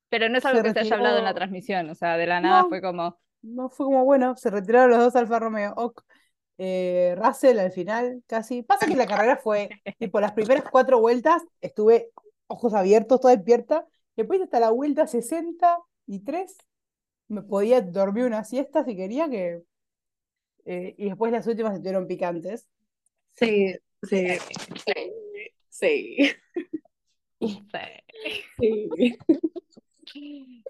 [0.09, 1.91] Pero no es se algo que se haya hablado en la retiró, transmisión.
[1.91, 3.19] O sea, de la nada no, fue como.
[3.43, 5.75] no fue como bueno, se retiraron los dos Alfa Romeo.
[5.77, 6.03] Ok.
[6.59, 8.63] Eh, Russell al final, casi.
[8.63, 12.11] Pasa que la carrera fue, tipo, las primeras cuatro vueltas estuve
[12.47, 13.87] ojos abiertos, toda despierta.
[14.17, 16.57] Después hasta la vuelta 63
[17.29, 19.63] me podía dormir una siesta si quería, que
[20.65, 22.69] Eh, y después las últimas estuvieron picantes.
[23.35, 24.27] Sí, sí,
[24.87, 25.03] sí,
[25.69, 26.37] sí,
[27.39, 27.67] Sí.
[28.59, 29.19] sí.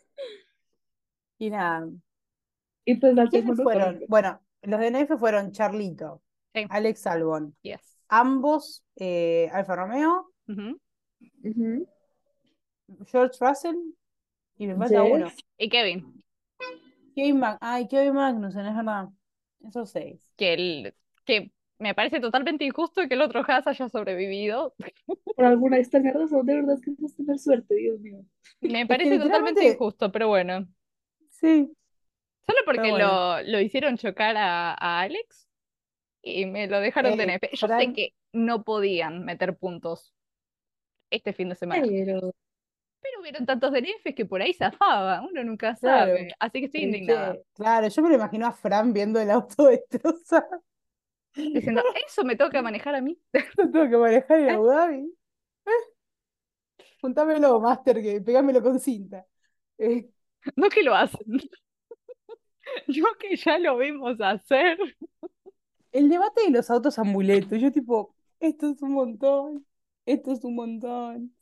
[1.38, 1.88] Y nada.
[2.86, 4.00] Y pues las ¿Quiénes tengo fueron?
[4.08, 6.22] Bueno, los de NF fueron Charlito,
[6.54, 6.64] Sí.
[6.70, 7.98] Alex Albon, Yes.
[8.08, 10.32] ambos eh, Alfa Romeo.
[13.06, 13.76] George Russell,
[14.56, 15.12] y me falta Yes.
[15.12, 15.30] uno.
[15.58, 16.24] Y Kevin,
[17.14, 19.08] Kevin Mag Ay, Kevin Magnussen, es verdad.
[19.66, 20.32] Esos seis.
[20.36, 24.74] que, el, que me parece totalmente injusto que el otro Haas haya sobrevivido.
[25.34, 28.24] Por alguna extraña razón, de verdad es que es tener suerte, Dios mío.
[28.60, 30.66] Me parece totalmente injusto, pero bueno.
[31.30, 31.70] Sí.
[32.46, 33.08] Solo porque bueno.
[33.42, 35.48] lo, lo hicieron chocar a, a Alex
[36.22, 37.50] y me lo dejaron de Eh, NF.
[37.56, 40.14] Yo sé que no podían meter puntos
[41.10, 42.32] este fin de semana, Pero,
[43.00, 46.12] pero hubieron tantos DNFs que por ahí zafaba, uno nunca Claro.
[46.12, 46.34] sabe.
[46.38, 47.38] Así que estoy Es indignada.
[47.54, 50.62] claro, yo me lo imagino a Fran viendo el auto destrozado.
[51.36, 53.18] Diciendo, ¿eso me toca manejar a mí?
[53.56, 55.12] Lo tengo que manejar en Abu Dhabi.
[55.66, 55.70] Eh.
[57.00, 59.26] Juntámelo, Master, que pegámelo con cinta.
[59.78, 60.10] Eh,
[60.56, 61.20] No que lo hacen.
[62.88, 64.78] Yo que ya lo vimos hacer.
[65.92, 67.60] el debate de los autos amuletos.
[67.60, 69.66] Yo tipo, esto es un montón.
[70.06, 71.35] Esto es un montón.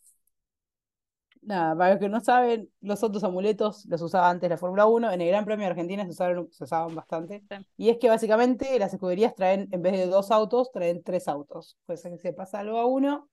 [1.46, 5.12] Nada, para los que no saben, los autos amuletos los usaba antes la Fórmula 1.
[5.12, 7.42] En el Gran Premio de Argentina se usaron, se usaban bastante.
[7.48, 7.66] Sí.
[7.76, 11.76] Y es que básicamente las escuderías traen, en vez de dos autos, traen tres autos.
[11.86, 13.28] Pues que se pasa algo a uno.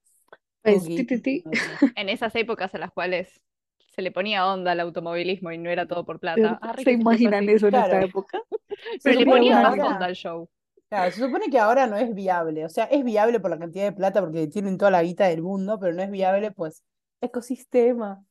[0.62, 0.84] pues.
[1.96, 3.42] En esas épocas en las cuales
[3.96, 6.60] se le ponía onda al automovilismo y no era todo por ¿de plata.
[6.62, 8.42] Ah, ¿Se fue imaginan eso en esta época?
[9.00, 10.50] Se le supone ponía que más onda al show.
[10.90, 12.66] Claro, se supone que ahora no es viable.
[12.66, 15.42] O sea, es viable por la cantidad de plata porque tienen toda la guita del
[15.42, 16.84] mundo, pero no es viable, pues,
[17.22, 18.24] ecosistema.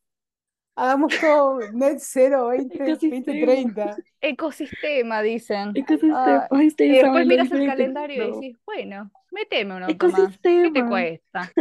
[0.76, 3.16] Hagamos todo net cero 20, Ecosistema.
[3.20, 3.96] 2030.
[4.20, 5.72] Ecosistema, dicen.
[5.74, 6.46] Ecosistema.
[6.50, 8.34] Ah, Y después miras el calendario y no.
[8.36, 10.38] decís, bueno, meteme un auto más.
[10.42, 10.72] ¿Qué Ecosistema.
[10.72, 11.52] te cuesta?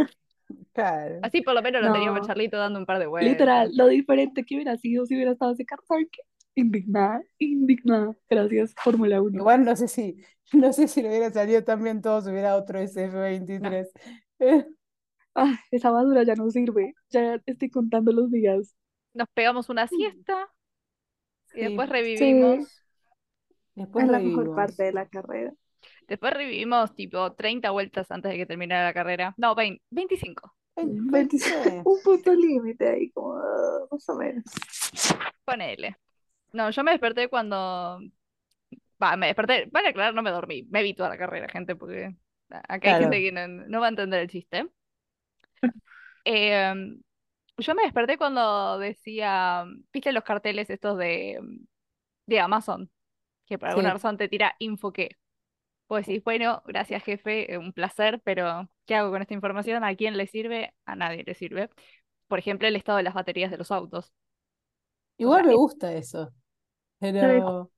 [0.72, 1.18] Claro.
[1.22, 2.26] Así por lo menos lo teníamos No.
[2.26, 3.30] Charlito dando un par de vueltas.
[3.32, 5.82] Literal, lo diferente que hubiera sido si hubiera estado ese carro.
[6.54, 8.16] Indignada, indignada.
[8.28, 9.38] Gracias, Fórmula 1.
[9.38, 10.16] Igual no sé si,
[10.52, 13.88] no sé si le hubiera salido tan bien todo si hubiera otro SF23.
[14.40, 14.66] Eh,
[15.34, 16.94] Ah, esa basura ya no sirve.
[17.10, 18.74] Ya estoy contando los días.
[19.14, 20.48] Nos pegamos una siesta
[21.54, 22.84] y después revivimos.
[23.74, 25.52] Después Es la mejor parte de la carrera.
[26.06, 29.34] Después revivimos tipo 30 vueltas antes de que terminara la carrera.
[29.36, 30.54] No, 20, 25.
[30.76, 31.56] Vein- 25.
[31.64, 31.82] veinte.
[31.84, 34.44] Un punto límite ahí, como ah, más o menos.
[35.44, 35.96] Ponele.
[36.52, 38.00] No, yo me desperté cuando.
[39.02, 39.68] Va, me desperté.
[39.68, 40.64] Para aclarar, no me dormí.
[40.70, 42.14] Me vi toda la carrera, gente, porque
[42.50, 43.02] acá hay Claro.
[43.04, 44.68] gente que no, no va a entender el chiste.
[46.24, 46.74] Eh,
[47.58, 49.64] yo me desperté cuando decía.
[49.92, 51.40] ¿Viste los carteles estos de,
[52.26, 52.90] de Amazon?
[53.46, 53.94] Que por alguna Sí.
[53.94, 55.18] razón te tira info que.
[55.88, 59.84] Pues decís, bueno, gracias jefe, eh, un placer, pero ¿qué hago con esta información?
[59.84, 60.74] ¿A quién le sirve?
[60.86, 61.70] A nadie le sirve.
[62.28, 64.12] Por ejemplo, el estado de las baterías de los autos.
[65.18, 66.32] Igual sea, me gusta eso.
[67.18, 67.70] Pero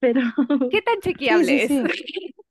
[0.00, 0.20] Pero
[0.68, 1.82] ¿Qué tan chequeable sí, es?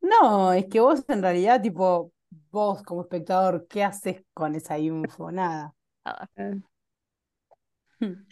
[0.00, 2.12] no, es que vos en realidad, tipo,
[2.56, 5.30] vos como espectador, ¿qué haces con esa info?
[5.30, 5.74] Nada.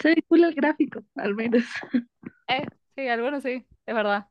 [0.00, 1.64] Se vincula el gráfico, al menos.
[2.48, 4.28] Eh, sí, algunos sí, es verdad.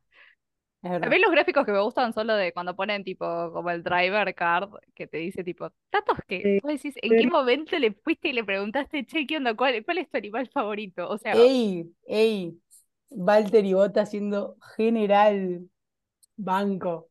[0.82, 3.70] Es A mí los gráficos que me gustan son los de cuando ponen tipo como
[3.70, 7.78] el driver card que te dice tipo, datos que Sí, vos decís, ¿en qué momento
[7.78, 9.54] le fuiste y le preguntaste, che, ¿qué onda?
[9.54, 11.08] ¿Cuál, cuál es tu animal favorito?
[11.08, 12.58] O sea, Ey, ey,
[13.10, 15.68] Valtteri Bottas siendo general.
[16.36, 17.10] Banco,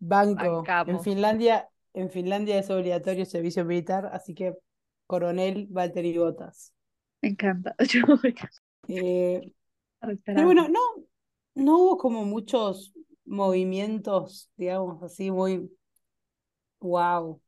[0.00, 0.64] banco.
[0.86, 1.00] En.
[1.00, 4.54] Finlandia, en Finlandia es obligatorio servicio militar, así que
[5.06, 6.72] coronel Valtteri Bottas.
[7.22, 7.74] Me encanta.
[7.88, 8.02] Yo
[8.88, 9.52] Eh,
[10.00, 10.46] pero esperando.
[10.48, 10.80] bueno, no,
[11.54, 12.92] no hubo como muchos
[13.24, 15.70] movimientos, digamos así, muy
[16.80, 17.40] wow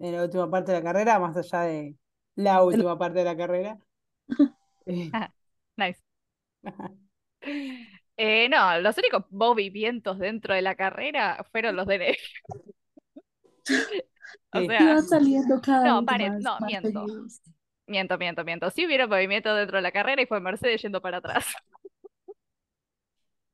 [0.00, 1.96] en la última parte de la carrera, más allá de
[2.36, 3.78] la última parte de la carrera.
[4.86, 5.14] Eh,
[5.76, 5.98] nice.
[8.16, 12.18] Eh, no, los únicos movimientos dentro de la carrera fueron los de
[14.52, 17.04] O sea, Iban saliendo cada no, más, no, más miento.
[17.86, 18.70] miento, miento, miento.
[18.70, 21.44] Sí hubieron movimientos dentro de la carrera y fue Mercedes yendo para atrás.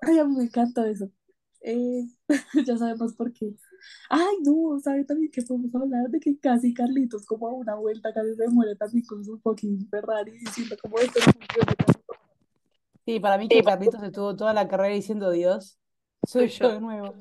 [0.00, 1.10] Ay, a mí me encanta eso.
[1.62, 2.04] Eh,
[2.66, 3.54] ya sabemos por qué.
[4.08, 8.12] Ay, no, ¿sabe también que podemos hablar de que casi Carlitos, como a una vuelta,
[8.12, 11.74] casi se muere también con su fucking Ferrari diciendo como esto no funciona?
[13.06, 15.78] Sí, para mí que Carlitos estuvo toda la carrera diciendo Dios,
[16.26, 16.72] soy yo.
[16.72, 17.14] de nuevo.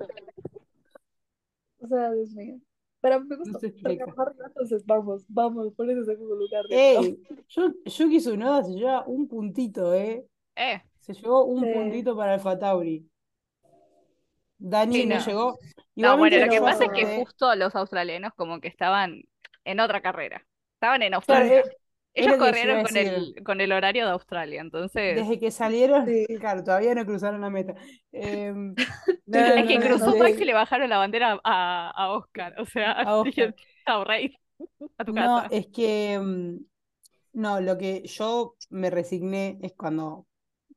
[1.79, 2.59] O sea, Dios mío.
[3.03, 4.05] Pero me No se explica.
[4.47, 6.63] Entonces vamos, vamos por ese segundo lugar.
[6.69, 10.25] Ey, Yu- Yuki Tsunoda se lleva un puntito, ¿eh?
[10.55, 11.73] Eh, Se llevó un Sí.
[11.73, 13.05] puntito para Alfa Tauri.
[14.57, 15.25] Dani Sí, no, no.
[15.25, 15.59] llegó.
[15.95, 19.21] No, bueno, lo que yo pasa es que acepté- justo los australianos como que estaban
[19.65, 20.45] en otra carrera.
[20.75, 21.59] Estaban en Australia.
[21.59, 21.63] eh,
[22.13, 26.25] Ellos corrieron con el, con el horario de Australia, entonces Desde que salieron, Sí.
[26.39, 27.75] claro, todavía no cruzaron la meta.
[28.11, 28.75] Em,
[29.25, 32.55] no, el no, que no, cruzó Max y le bajaron la bandera a, a Oscar.
[32.59, 33.53] O sea, A Oscar.
[33.85, 34.39] dije,
[34.97, 35.51] a tu No, casa.
[35.51, 36.57] es que mm,
[37.33, 40.27] no, lo que yo me resigné es cuando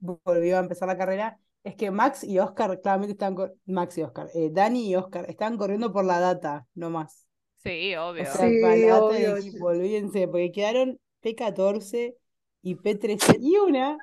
[0.01, 4.29] volvió a empezar la carrera, es que Max y Oscar claramente están Max y Oscar,
[4.35, 7.27] eh, Dani y Oscar están corriendo por la data, no más.
[7.57, 8.27] Sí, O obvio.
[8.27, 9.37] sea, Sí, obvio.
[9.37, 12.17] equipo, olvídense, porque quedaron P14
[12.63, 13.99] y P13 y una,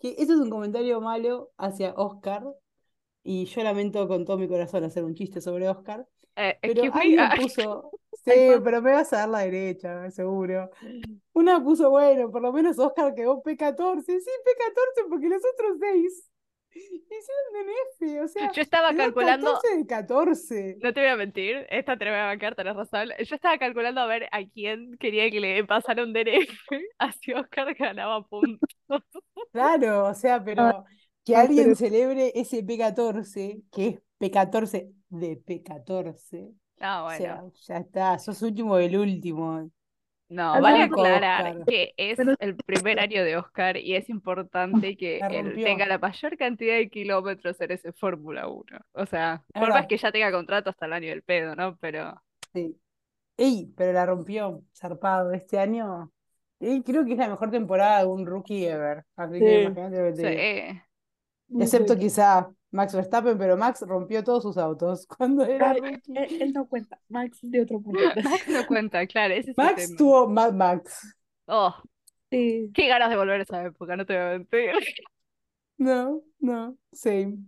[0.00, 2.44] que eso es un comentario malo hacia Oscar,
[3.22, 6.06] y yo lamento con todo mi corazón hacer un chiste sobre Oscar,
[6.36, 7.92] Eh, pero me, alguien ah, puso,
[8.24, 8.32] sí,
[8.64, 10.68] pero me vas a dar la derecha, seguro.
[11.32, 14.04] Una puso, bueno, por lo menos Oscar quedó P14.
[14.04, 16.28] Sí, P14, porque los otros seis
[16.78, 17.66] hicieron
[18.00, 20.76] DNF, o sea, yo estaba calculando, 14 de 14.
[20.82, 23.08] no te voy a mentir, esta te la voy a bancar, tenés razón.
[23.24, 26.48] Yo estaba calculando a ver a quién quería que le pasara un DNF,
[26.98, 28.68] así Oscar ganaba puntos.
[29.52, 30.84] Claro, o sea, pero
[31.24, 36.52] que ah, alguien pero- celebre ese P14, que es P14 de P14.
[36.80, 37.18] Ah, O bueno.
[37.18, 39.70] sea, ya está, sos último del último.
[40.28, 41.64] No, Ah, vale aclarar Oscar.
[41.66, 45.98] que es Pero- el primer año de Oscar y es importante que él tenga la
[45.98, 48.78] mayor cantidad de kilómetros en ese Fórmula 1.
[48.92, 51.76] O sea, Es por más que ya tenga contrato hasta el año del pedo, ¿no?
[51.78, 52.20] Pero
[52.52, 52.76] Sí.
[53.36, 55.32] Ey, pero la rompió, zarpado.
[55.32, 56.10] Este año,
[56.60, 59.04] ey, creo que es la mejor temporada de un rookie ever.
[59.16, 60.80] Así que imagínate lo que te sí.
[61.48, 66.12] Muy Excepto quizá Max Verstappen, pero Max rompió todos sus autos cuando era rookie.
[66.16, 66.98] Él, él no cuenta.
[67.08, 68.00] Max de otro mundo.
[68.24, 71.16] Max no cuenta, claro, ese Max tuvo Mad Max.
[71.46, 71.74] Oh,
[72.30, 72.70] Sí.
[72.74, 74.72] qué ganas de volver a esa época, no te voy a mentir.
[75.78, 77.38] No, no, same.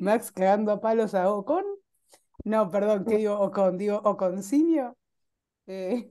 [0.00, 1.64] Max cagando a palos a Ocon.
[2.44, 3.78] No, perdón, ¿qué digo Ocon?
[3.78, 4.96] Digo Oconcinio.
[5.66, 6.10] Eh,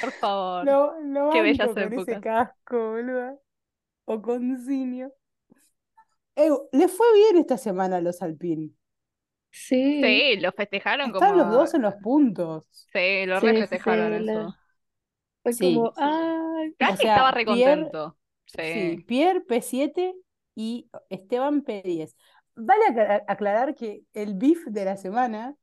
[0.00, 0.64] Por favor.
[0.64, 2.20] lo, lo Qué bellas con ese épocas.
[2.20, 3.40] casco, boludo.
[4.04, 5.12] Oconcinio.
[6.36, 8.70] Eh, le fue bien esta semana a los Alpine.
[9.50, 10.00] Sí.
[10.02, 12.66] Sí, lo festejaron Están los dos en los puntos.
[12.92, 14.54] Sí, lo Sí, re sí, festejaron sí, la- eso.
[15.42, 15.74] Fue Sí.
[15.74, 18.18] como, ay, sea, estaba re Pierre- contento.
[18.46, 19.04] Sí, Sí.
[19.06, 20.14] Pierre P7
[20.54, 22.16] y Esteban P10.
[22.54, 25.54] Vale acla- aclarar que el beef de la semana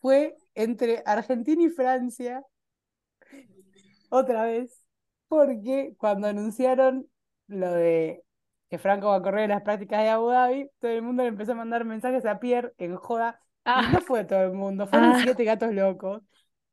[0.00, 2.42] fue entre Argentina y Francia,
[4.08, 4.84] otra vez,
[5.28, 7.08] porque cuando anunciaron
[7.48, 8.22] lo de
[8.68, 11.52] que Franco va a correr las prácticas de Abu Dhabi, todo el mundo le empezó
[11.52, 15.12] a mandar mensajes a Pierre en joda, y Ah, no fue todo el mundo, fueron
[15.12, 15.20] Ah.
[15.22, 16.22] siete gatos locos.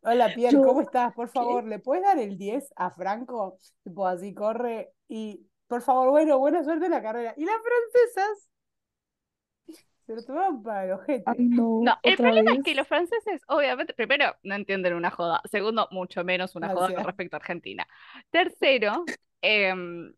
[0.01, 1.13] Hola Pierre, ¿cómo estás?
[1.13, 3.57] Por favor, ¿le puedes dar el 10 a Franco?
[3.83, 7.33] Tipo, así corre y, por favor, bueno, buena suerte en la carrera.
[7.37, 8.49] Y las francesas
[10.05, 11.23] se lo tomaron para el ojete.
[11.25, 15.41] ay, no, No, el problema es que los franceses, obviamente, primero, no entienden una joda.
[15.49, 17.87] Segundo, mucho menos una joda con respecto a Argentina.
[18.29, 19.05] Tercero,
[19.41, 20.13] em,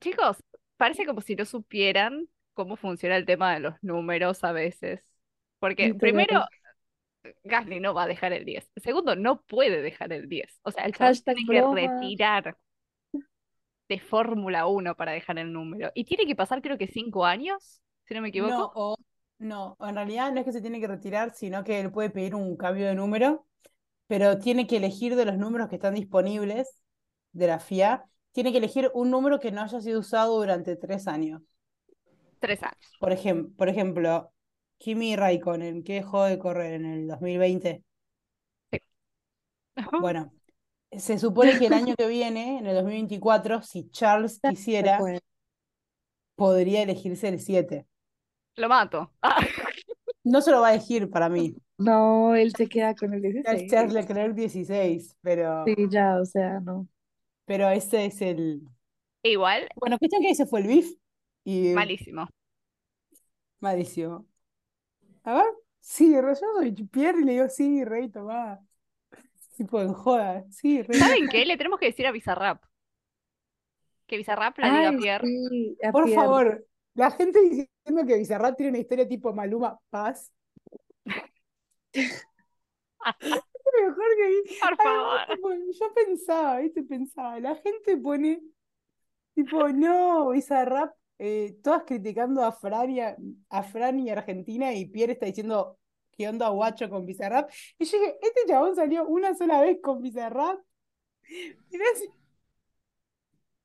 [0.00, 0.38] chicos,
[0.76, 5.02] parece como si no supieran cómo funciona el tema de los números a veces.
[5.58, 6.44] Porque primero,
[7.44, 8.70] Gasly no va a dejar el 10.
[8.76, 10.60] Segundo, no puede dejar el 10.
[10.62, 11.90] O sea, el chabón tiene que broma.
[11.90, 12.56] retirar
[13.88, 15.90] de Fórmula 1 para dejar el número.
[15.94, 18.52] Y tiene que pasar, creo que cinco años, si no me equivoco.
[18.52, 18.96] No, o-
[19.38, 22.34] no, en realidad no es que se tiene que retirar, sino que él puede pedir
[22.34, 23.46] un cambio de número,
[24.06, 26.80] pero tiene que elegir de los números que están disponibles
[27.32, 28.06] de la FIA,
[28.36, 31.40] tiene que elegir un número que no haya sido usado durante tres años.
[32.38, 32.76] Tres años.
[33.00, 34.30] Por ejem- por ejemplo,
[34.76, 37.82] Kimi Raikkonen, que dejó de correr en el 2020.
[40.02, 40.32] Bueno,
[40.92, 45.00] se supone que el año que viene, en el 2024, si Charles quisiera,
[46.34, 47.86] podría elegirse el 7.
[48.56, 49.12] Lo mato.
[49.22, 49.38] Ah,
[50.24, 51.56] No se lo va a elegir para mí.
[51.78, 53.70] No, él se queda con el Es 16.
[53.70, 56.86] Charles Leclerc 16, pero, Sí, ya, o sea, no.
[57.46, 58.62] Pero ese es el...
[59.22, 60.86] igual, Bueno, cuestión que ese fue el beef
[61.44, 62.28] y malísimo.
[63.60, 64.26] malísimo.
[65.24, 65.44] A ver,
[65.80, 68.60] sí, yo soy Pierre y le digo, sí, rey, tomá.
[69.56, 70.98] Tipo en joda, sí, rey.
[70.98, 71.44] ¿Saben qué?
[71.44, 72.64] Le tenemos que decir a Bizarrap.
[74.06, 75.26] Que Bizarrap le diga a Pierre.
[75.50, 76.14] sí, a Por Pierre.
[76.14, 80.32] favor, la gente diciendo que Bizarrap tiene una historia tipo Maluma Paz.
[83.80, 84.58] Lo mejor que vi.
[84.60, 85.58] Por favor.
[85.80, 86.82] yo pensaba, ¿viste?
[86.82, 88.40] Pensaba, la gente pone,
[89.34, 93.16] tipo, no, Bizarrap, eh, todas criticando a Fran y, a,
[93.50, 95.78] a Fran y Argentina y Pierre está diciendo,
[96.12, 97.50] ¿qué onda guacho con Bizarrap?
[97.78, 100.58] Y yo dije, este chabón salió una sola vez con Bizarrap.
[101.70, 102.08] Mirá si-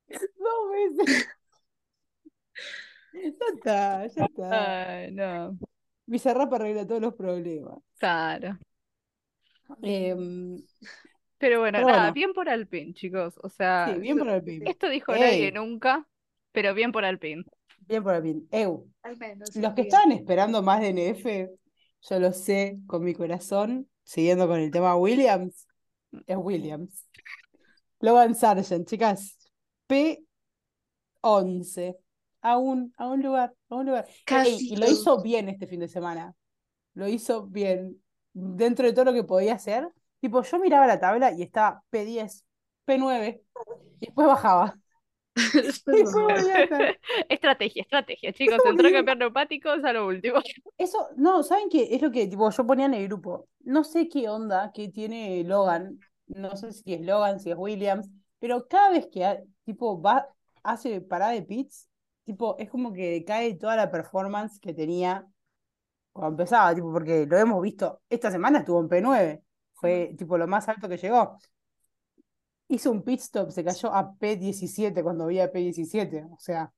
[0.10, 1.28] Dos veces.
[3.14, 4.98] Ya está, ya está.
[5.00, 5.58] Ay, no.
[6.06, 7.80] Bizarrap arregla todos los problemas.
[8.00, 8.58] Claro.
[9.82, 10.62] Em,
[11.38, 12.12] Pero bueno, Pero nada, bueno.
[12.12, 13.36] bien por Alpine, chicos.
[13.44, 14.70] O sea, sí, bien por Alpine.
[14.70, 16.08] esto dijo nadie nunca,
[16.52, 17.44] pero bien por Alpine.
[17.88, 18.44] Bien por Alpine.
[18.52, 19.56] Eu, Al menos.
[19.56, 19.84] los que día.
[19.84, 21.50] estaban esperando más de NF,
[22.10, 25.68] yo lo sé con mi corazón, siguiendo con el tema Williams,
[26.28, 27.06] es Williams.
[28.00, 29.38] Logan Sargent, chicas,
[29.88, 31.96] P11,
[32.42, 34.06] a un, a un lugar, a un lugar.
[34.08, 36.36] Ey, Casi y lo hizo bien este fin de semana.
[36.94, 38.01] Lo hizo bien.
[38.34, 39.90] Dentro de todo lo que podía hacer.
[40.20, 42.46] Tipo, yo miraba la tabla y estaba P10,
[42.86, 43.44] P9,
[44.00, 44.78] y después bajaba.
[47.30, 48.60] Estrategia, estrategia, chicos.
[48.66, 50.40] Entró a cambiar neumáticos a lo último.
[50.78, 51.90] Eso, no, ¿saben qué?
[51.92, 53.48] Es lo que tipo, yo ponía en el grupo.
[53.62, 56.00] No sé qué onda que tiene Logan.
[56.28, 58.10] No sé si es Logan, si es Williams,
[58.40, 60.28] pero cada vez que ha- tipo va,
[60.64, 61.90] hace parada de pits,
[62.26, 65.28] tipo, es como que cae toda la performance que tenía
[66.12, 69.44] cuando empezaba, tipo, porque lo hemos visto, esta semana estuvo en P9,
[69.74, 71.38] fue tipo lo más alto que llegó.
[72.68, 76.72] Hizo un pit stop, se cayó a P17 cuando había P17, o sea,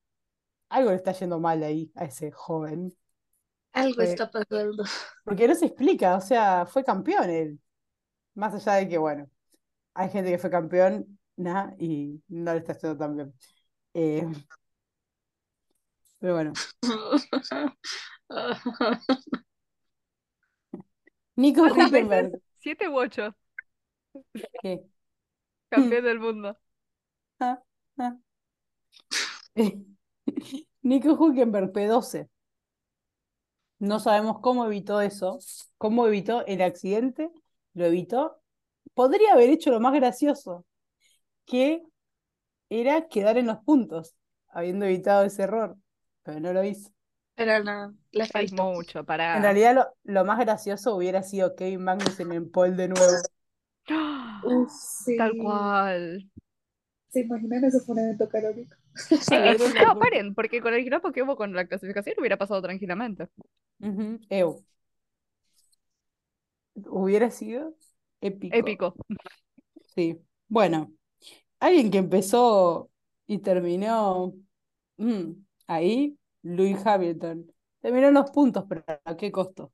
[0.70, 2.96] algo le está yendo mal ahí a ese joven.
[3.74, 4.84] Algo está pasando.
[5.24, 7.60] Porque no se explica, o sea, fue campeón él.
[8.36, 9.30] Más allá de que, bueno,
[9.94, 13.34] hay gente que fue campeón nah, y no le está haciendo tan bien.
[13.94, 14.28] Eh,
[16.24, 16.54] pero bueno,
[21.36, 22.42] Nico ¿Cuántas Hülkenberg, veces?
[22.60, 23.36] ¿Siete u ocho?
[24.62, 24.82] ¿qué?
[25.70, 26.58] Campeón del mundo.
[27.40, 27.62] Ah,
[28.00, 28.18] ah.
[30.84, 32.30] Nico Hülkenberg, P12.
[33.80, 35.40] No sabemos cómo evitó eso,
[35.78, 37.32] cómo evitó el accidente,
[37.74, 38.40] lo evitó.
[38.94, 40.66] Podría haber hecho lo más gracioso,
[41.46, 41.84] que
[42.70, 44.16] era quedar en los puntos,
[44.50, 45.78] habiendo evitado ese error,
[46.24, 46.90] pero no lo hizo.
[47.36, 48.64] Pero no, le faltó.
[48.64, 49.38] mucho para.
[49.38, 53.14] En realidad lo, lo más gracioso hubiera sido Kevin Magnussen en pole de nuevo.
[54.44, 54.72] Uf,
[55.06, 55.18] sí.
[55.18, 56.30] Tal cual.
[57.10, 57.64] ¿Se imaginan?
[57.64, 58.30] Eso fue un evento
[59.32, 62.62] eh, una no, paren, porque con el quilombo que hubo con la clasificación hubiera pasado
[62.62, 63.28] tranquilamente.
[63.80, 64.64] Ujú, Eu.
[66.76, 67.76] Hubiera sido
[68.22, 68.56] épico.
[68.56, 68.96] Épico.
[69.96, 70.20] Sí.
[70.48, 70.92] Bueno,
[71.60, 72.90] alguien que empezó
[73.28, 74.34] y terminó
[74.98, 75.32] mm,
[75.68, 77.51] ahí, Lewis Hamilton.
[77.82, 79.72] Terminó en los puntos, pero ¿a qué costo?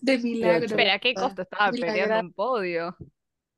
[0.00, 0.74] De milagro.
[0.74, 2.96] Pero a qué costo estaba peleando un podio.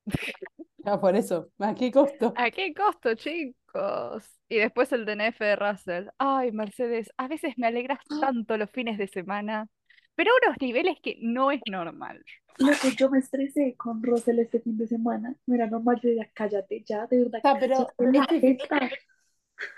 [0.85, 2.35] Ya por eso, ¿a qué costo?
[2.37, 4.25] ¿A qué costo, chicos?
[4.49, 6.09] Y después el DNF de Russell.
[6.19, 9.69] Ay, Mercedes, a veces me alegras tanto los fines de semana,
[10.17, 12.25] pero a unos niveles que no es normal.
[12.59, 15.37] Loco, yo me estresé con Russell este fin de semana.
[15.47, 17.41] No era normal, yo cállate ya, de verdad.
[17.45, 18.91] Ah, pero este.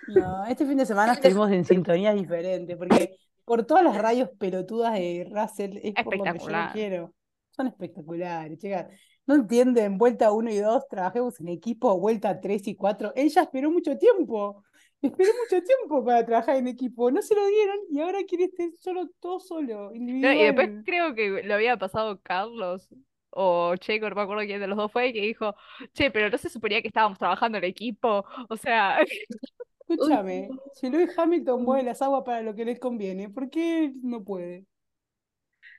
[0.08, 4.94] No, este fin de semana estuvimos en sintonías diferentes, porque por todas las radios pelotudas
[4.94, 7.14] de Russell es por lo que yo quiero.
[7.50, 8.86] Son espectaculares, chicas.
[9.26, 13.12] No entienden, vuelta 1 y 2, trabajemos en equipo, vuelta 3 y 4.
[13.14, 14.62] Ella esperó mucho tiempo.
[15.00, 17.10] Esperó mucho tiempo para trabajar en equipo.
[17.10, 20.82] No se lo dieron y ahora quiere estar solo, todo solo, No, y después individual.
[20.84, 22.88] creo que lo había pasado Carlos
[23.30, 25.54] o Checo, no me acuerdo quién de los dos fue, que dijo,
[25.92, 28.24] che, pero no se suponía que estábamos trabajando en equipo.
[28.48, 28.98] O sea,
[29.94, 33.92] Escúchame, Uy, si Lewis Hamilton mueve las aguas para lo que les conviene, ¿por qué
[34.02, 34.66] no puede?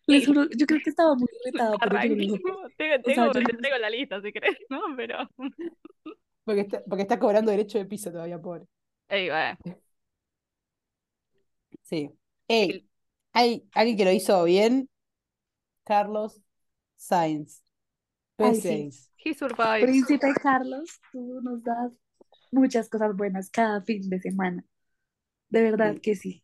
[0.07, 1.77] Les juro, yo creo que estaba muy no.
[1.79, 4.81] Tengo, O sea, tengo, yo tengo la lista si querés, ¿no?
[4.95, 5.29] Pero.
[6.43, 8.65] Porque está, porque está cobrando derecho de piso todavía, pobre.
[9.09, 9.57] Ey, bueno.
[11.81, 12.11] Sí.
[12.47, 12.87] Ey,
[13.33, 14.87] hay alguien que lo hizo bien,
[15.83, 16.41] Carlos
[16.95, 17.63] Sainz,
[18.37, 18.69] Ay, sí.
[18.69, 19.09] P6.
[19.17, 19.81] He survived.
[19.81, 21.91] Príncipe Carlos, tú nos das
[22.55, 24.65] muchas cosas buenas cada fin de semana.
[25.49, 26.01] De verdad Sí.
[26.01, 26.43] que sí.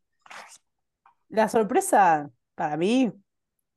[1.30, 3.12] La sorpresa para mí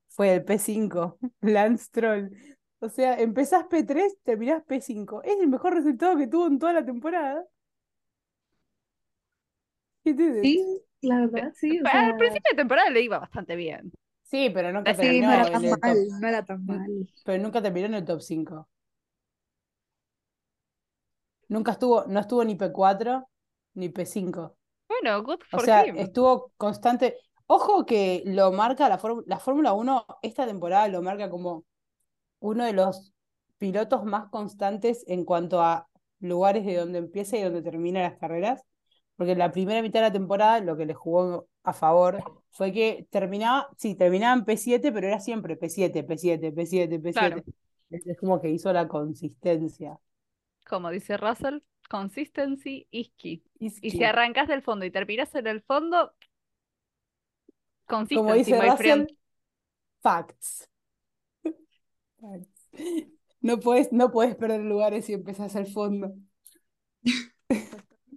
[0.09, 2.32] fue el P5, Lance Stroll.
[2.80, 5.22] O sea, empezás P3, terminás P5.
[5.24, 7.45] Es el mejor resultado que tuvo en toda la temporada.
[10.03, 10.64] ¿Qué te Sí,
[11.01, 11.80] la verdad, sí.
[11.80, 13.93] O Al sea, principio de temporada le iba bastante bien.
[14.22, 17.09] Sí, pero nunca Sí, terminó no era tan el top, mal, no era tan mal.
[17.22, 18.68] pero nunca terminó en el top 5.
[21.55, 23.28] Nunca estuvo, no estuvo ni P4
[23.74, 24.57] ni P5.
[24.88, 25.96] Bueno, good O for sea, him.
[25.98, 27.16] estuvo constante.
[27.46, 31.64] Ojo que lo marca la, Fórmula- la Fórmula 1, esta temporada lo marca como
[32.40, 33.12] uno de los
[33.59, 35.86] pilotos más constantes en cuanto a
[36.18, 38.62] lugares de donde empieza y donde termina las carreras.
[39.16, 42.18] Porque en la primera mitad de la temporada lo que le jugó a favor
[42.50, 47.12] fue que terminaba, sí, terminaba en P7, pero era siempre P7, P7, P7, P7.
[47.12, 47.42] Claro.
[47.90, 50.00] Es como que hizo la consistencia.
[50.64, 51.58] Como dice Russell,
[51.88, 53.42] consistency is key.
[53.60, 56.12] Is Y si arrancas del fondo y terminas en el fondo,
[57.86, 59.02] Como Consistency, dice my friend.
[59.02, 59.16] Russell,
[60.02, 60.68] facts.
[62.20, 62.70] Facts.
[63.40, 66.14] No puedes, no puedes perder lugares si empezás al fondo.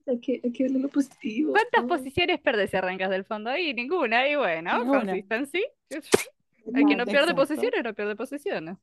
[0.10, 1.52] Hay que, hay que verle lo positivo.
[1.52, 3.74] ¿Cuántas posiciones perdés si arrancas del fondo ahí?
[3.74, 5.00] Ninguna, y bueno, Ninguna.
[5.02, 5.66] consistency.
[5.90, 7.36] El que no pierde Exacto.
[7.36, 8.78] posiciones, no pierde posiciones.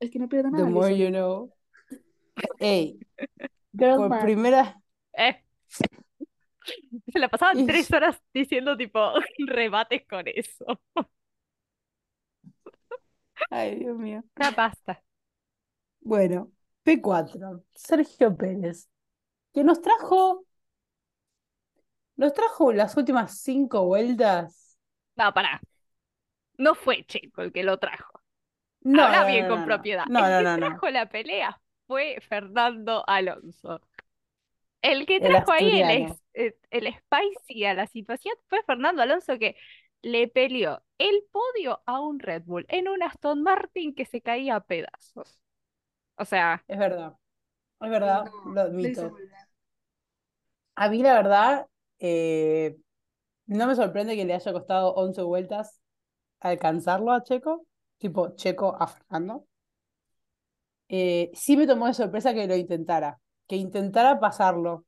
[0.00, 0.70] El que no pierda The nada.
[0.70, 1.04] more dice.
[1.04, 1.52] you know.
[2.60, 2.98] Ey,
[3.74, 4.80] Girl por primera,
[5.14, 5.42] Eh.
[7.12, 9.00] Se la pasaban Y- tres horas diciendo tipo
[9.46, 10.80] rebates con eso.
[13.50, 14.24] ay Dios mío.
[14.38, 15.02] Ya basta.
[16.00, 16.52] Bueno,
[16.84, 18.88] P4, Sergio Pérez,
[19.54, 20.46] que nos trajo,
[22.16, 24.78] nos trajo las últimas cinco vueltas.
[25.16, 25.60] No, pará.
[26.58, 28.22] No fue Checo el que lo trajo.
[28.82, 30.06] No, Habla no, bien no, con no, propiedad.
[30.06, 30.66] No, el no, que no, no.
[30.68, 33.80] trajo la pelea fue Fernando Alonso.
[34.82, 39.38] El que El trajo ahí el, eh, el spicy a la situación fue Fernando Alonso
[39.38, 39.56] que
[40.02, 44.56] le peleó el podio a un Red Bull en un Aston Martin que se caía
[44.56, 45.38] a pedazos.
[46.16, 47.16] O sea, Es verdad,
[47.80, 49.12] es verdad, No, lo admito.
[50.74, 51.68] A mí la verdad,
[51.98, 52.76] eh,
[53.46, 55.80] no me sorprende que le haya costado 11 vueltas
[56.40, 57.66] alcanzarlo a Checo,
[57.98, 59.46] tipo Checo a Fernando.
[60.94, 63.18] Eh, sí me tomó de sorpresa que lo intentara,
[63.48, 64.84] que intentara pasarlo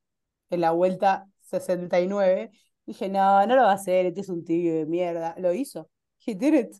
[0.50, 2.50] en la vuelta 69.
[2.84, 5.34] Dije, no, no lo va a hacer, este es un tibio de mierda.
[5.38, 5.90] Lo hizo.
[6.26, 6.76] He did it.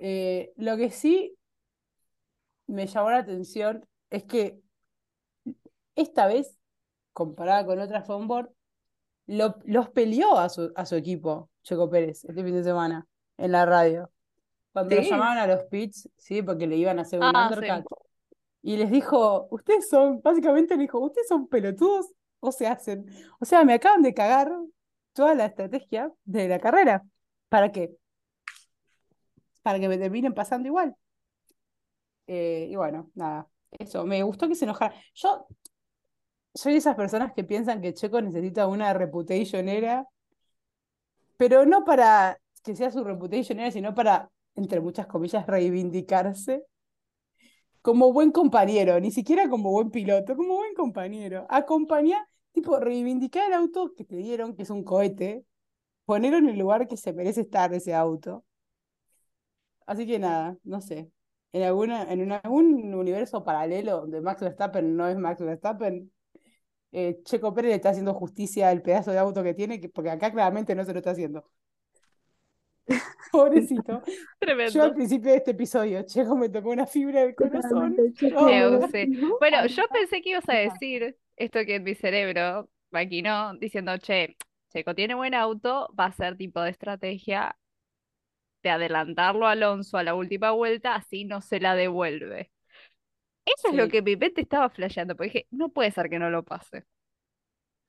[0.00, 1.36] Eh, lo que sí
[2.66, 4.60] me llamó la atención es que
[5.94, 6.58] esta vez,
[7.12, 8.50] comparada con otras onboard,
[9.26, 13.06] lo, los peleó a su, a su equipo, Checo Pérez, este fin de semana,
[13.36, 14.10] en la radio.
[14.72, 17.66] Cuando lo llamaban a los pits, sí, porque le iban a hacer un Ah, sí.
[18.62, 23.06] Y les dijo, ustedes son, básicamente le dijo, ustedes son pelotudos o se hacen.
[23.40, 24.50] O sea, me acaban de cagar
[25.12, 27.02] toda la estrategia de la carrera.
[27.48, 27.96] ¿Para qué?
[29.62, 30.94] Para que me terminen pasando igual.
[32.28, 34.94] Eh, y bueno, nada, eso, me gustó que se enojara.
[35.14, 35.46] Yo
[36.54, 40.06] soy de esas personas que piensan que Checo necesita una reputation era,
[41.36, 46.64] pero no para que sea su reputation era, sino para, entre muchas comillas, reivindicarse
[47.82, 51.46] como buen compañero, ni siquiera como buen piloto, como buen compañero.
[51.50, 55.44] Acompañar, tipo, reivindicar el auto que te dieron, que es un cohete,
[56.06, 58.44] ponerlo en el lugar que se merece estar ese auto.
[59.86, 61.10] Así que nada, no sé.
[61.52, 66.10] En alguna, en un- algún universo paralelo donde Max Verstappen no es Max Verstappen,
[66.92, 70.10] eh, Checo Pérez le está haciendo justicia al pedazo de auto que tiene, que- porque
[70.10, 71.50] acá claramente no se lo está haciendo.
[73.32, 74.02] Pobrecito.
[74.06, 74.94] Yo al Tremendo.
[74.94, 77.96] principio de este episodio, Checo me tocó una fibra del corazón.
[78.36, 78.88] Oh.
[79.40, 84.36] Bueno, yo pensé que ibas a decir esto que en mi cerebro maquinó diciendo, che,
[84.72, 87.56] Checo tiene buen auto, va a ser tipo de estrategia
[88.62, 92.52] de adelantarlo a Alonso a la última vuelta, así no se la devuelve.
[93.44, 93.90] Eso es lo Sí.
[93.90, 96.84] que mi mente estaba flasheando, porque dije, no puede ser que no lo pase.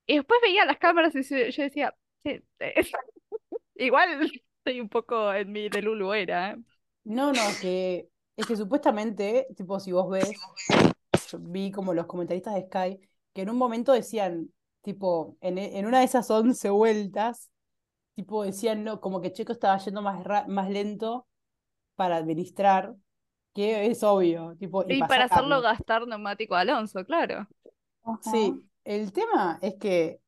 [0.07, 1.21] Y después veía las cámaras y
[1.51, 1.93] yo decía,
[2.25, 2.73] "Che, eh,
[3.75, 4.31] igual
[4.65, 6.57] estoy un poco en mi de Lulu era.
[7.03, 10.49] No, no, que es que supuestamente, tipo, si vos ves,
[11.25, 12.99] yo vi como los comentaristas de Sky,
[13.33, 14.51] que en un momento decían,
[14.81, 17.51] tipo, en, en una de esas 11 vueltas,
[18.15, 21.27] tipo, decían, no, como que Checo estaba yendo más, ra- más lento
[21.95, 22.95] para administrar,
[23.55, 27.47] que es obvio, tipo, y Y para hacerlo gastar neumático a Alonso, claro.
[28.03, 28.21] Ajá.
[28.21, 30.21] Sí, el tema es que,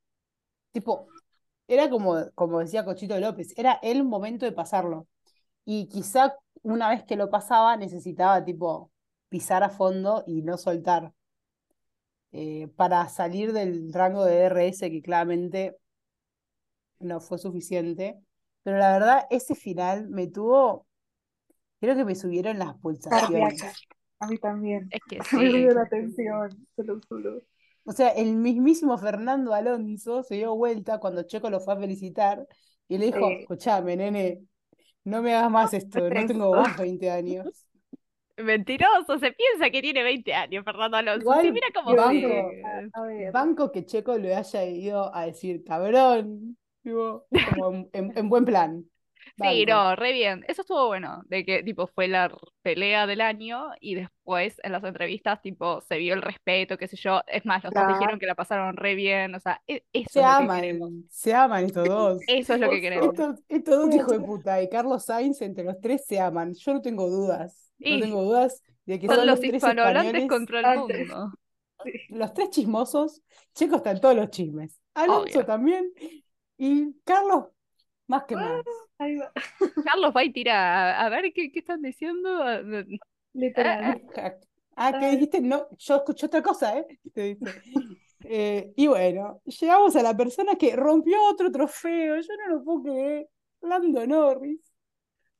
[0.71, 1.07] tipo,
[1.67, 5.07] era como, como decía Cochito López, era el momento de pasarlo.
[5.65, 8.91] Y quizá una vez que lo pasaba necesitaba, tipo,
[9.29, 11.13] pisar a fondo y no soltar.
[12.31, 15.77] eh, para salir del rango de DRS que claramente
[16.99, 18.19] no fue suficiente.
[18.63, 20.87] Pero la verdad, ese final me tuvo,
[21.81, 23.61] creo que me subieron las pulsaciones.
[24.19, 24.91] A mí también.
[24.91, 25.49] Es que Me sí.
[25.49, 27.41] subió la tensión, se lo juro.
[27.85, 32.47] O sea, el mismísimo Fernando Alonso se dio vuelta cuando Checo lo fue a felicitar
[32.87, 33.41] y le dijo, Eh.
[33.41, 34.41] escuchame, nene,
[35.03, 36.27] no me hagas más esto, no esto".
[36.33, 37.47] tengo vos 20 años.
[38.37, 41.21] Mentiroso, se piensa que tiene 20 años, Fernando Alonso.
[41.21, 42.27] Igual, Sí, mira cómo banco.
[43.31, 48.85] Banco que Checo le haya ido a decir, cabrón, como en, en- en buen plan.
[49.37, 50.45] Sí, no, re bien.
[50.47, 54.83] Eso estuvo bueno, de que tipo fue la pelea del año y después en las
[54.83, 57.21] entrevistas tipo se vio el respeto, qué sé yo.
[57.27, 60.21] Es más, los dos dijeron que la pasaron re bien, o sea, e- eso Se
[60.21, 60.91] es lo que queremos.
[60.91, 62.21] aman, se aman estos dos.
[62.27, 63.09] Eso es lo que queremos.
[63.09, 66.53] Estos, estos dos hijos de puta y Carlos Sainz entre los tres se aman.
[66.53, 67.73] Yo no tengo dudas.
[67.79, 71.33] No tengo dudas de que son son los los tres hispanohablantes españoles, contra el mundo.
[72.09, 73.21] los tres chismosos.
[73.53, 74.79] Checo está en todos los chismes.
[74.93, 75.45] Alonso Obvio.
[75.45, 75.91] también.
[76.57, 77.45] Y Carlos,
[78.07, 78.61] más que más.
[78.97, 79.31] Ahí va.
[79.85, 82.29] Carlos va y tira, a, a ver qué, qué están diciendo.
[82.43, 82.61] Ah,
[83.33, 84.01] Literal.
[84.75, 85.41] Ah, ¿qué dijiste?
[85.41, 86.99] No, yo escuché otra cosa, ¿eh?
[87.13, 87.61] Te dice.
[88.23, 92.19] Eh, y bueno, llegamos a la persona que rompió otro trofeo.
[92.19, 93.29] Yo no lo puedo creer.
[93.61, 94.59] Lando Norris.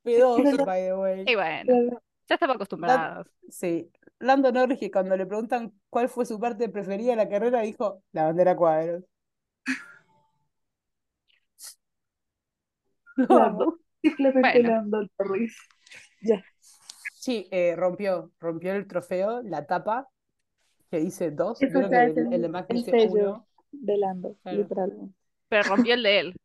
[0.04, 1.24] P2, Pero no- by the way.
[1.26, 3.26] Y bueno, ya estamos acostumbrados.
[3.50, 3.90] Sí,
[4.20, 8.02] Lando Norris que cuando le preguntan cuál fue su parte preferida de la carrera dijo
[8.12, 9.04] la bandera cuadros.
[13.28, 13.64] Lo Lando.
[13.64, 13.76] amo.
[14.02, 14.68] Simplemente Bueno.
[14.70, 15.56] Lando Norris.
[16.22, 16.44] Ya.
[17.14, 20.08] Sí, eh, rompió, rompió el trofeo, la tapa,
[20.90, 23.12] que dice dos, Eso creo que el, el- el de Max el dice sello.
[23.12, 23.46] uno.
[23.72, 24.58] De Lando, Claro.
[24.58, 25.14] literalmente.
[25.48, 26.36] Pero rompió el de él.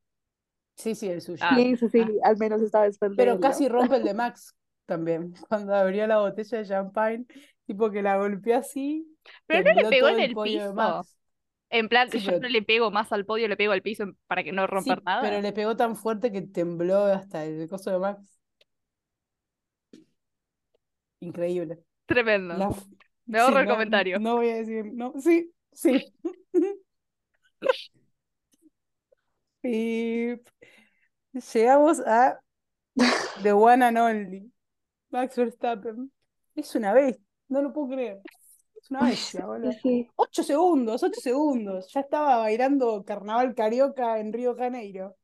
[0.76, 1.38] Sí, sí, el suyo.
[1.41, 2.30] Ah, sí, sí, sí, ah.
[2.30, 4.55] al menos esta vez fue el de Pero casi rompe el de Max
[4.86, 7.26] también, cuando abrió la botella de champagne,
[7.67, 9.07] tipo que la golpeó así,
[9.47, 10.74] Pero no le pegó en el piso.
[11.74, 14.05] En plan, Sí, yo pero- no le pego más al podio, le pego al piso
[14.28, 15.22] para que no Sí, romper nada.
[15.22, 18.38] pero le pegó tan fuerte que tembló hasta el coso de Max.
[21.22, 21.80] Increíble.
[22.05, 22.55] Tremendo.
[22.57, 22.69] La-
[23.26, 24.19] Me ahorro sí, el no, comentario.
[24.19, 26.13] No voy a decir, no, sí, sí.
[29.63, 30.34] Y
[31.53, 32.39] llegamos a
[33.43, 34.51] The One and Only.
[35.11, 36.11] Max Verstappen.
[36.55, 38.22] Es una bestia, no lo puedo creer.
[38.82, 39.71] Es una bestia, boludo.
[39.73, 40.07] sí.
[40.15, 41.91] Ocho segundos, ocho segundos.
[41.93, 45.15] Ya estaba bailando Carnaval Carioca en Río de Janeiro.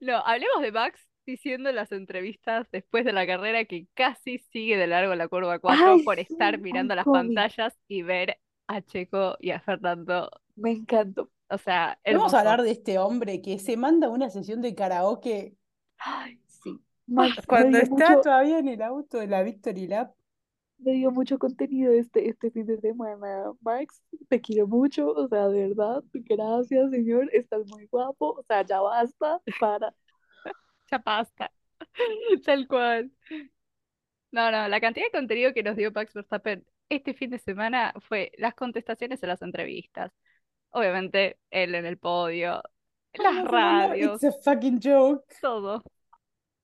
[0.00, 4.76] No, hablemos de Max diciendo en las entrevistas después de la carrera que casi sigue
[4.76, 8.80] de largo la curva 4 Ay, por sí, estar mirando las pantallas y ver a
[8.80, 10.30] Checo y a Fernando.
[10.54, 11.30] Me encantó.
[11.48, 15.56] O sea, Vamos a hablar de este hombre que se manda una sesión de karaoke
[15.98, 16.80] Ay, sí.
[17.06, 20.12] Max, cuando está mucho, todavía en el auto de la Victory Lap.
[20.78, 23.52] Me dio mucho contenido este, este fin de semana.
[23.60, 28.62] Max, te quiero mucho, o sea, de verdad, gracias, señor, estás muy guapo, o sea,
[28.62, 29.94] ya basta, para.
[30.90, 31.50] Ya basta.
[32.44, 33.10] Tal cual.
[34.30, 37.92] No, no, la cantidad de contenido que nos dio Max Verstappen este fin de semana
[38.08, 40.12] fue las contestaciones en las entrevistas.
[40.70, 42.62] Obviamente, él en el podio,
[43.14, 45.24] las a mandar- radios, It's a fucking joke.
[45.40, 45.82] todo.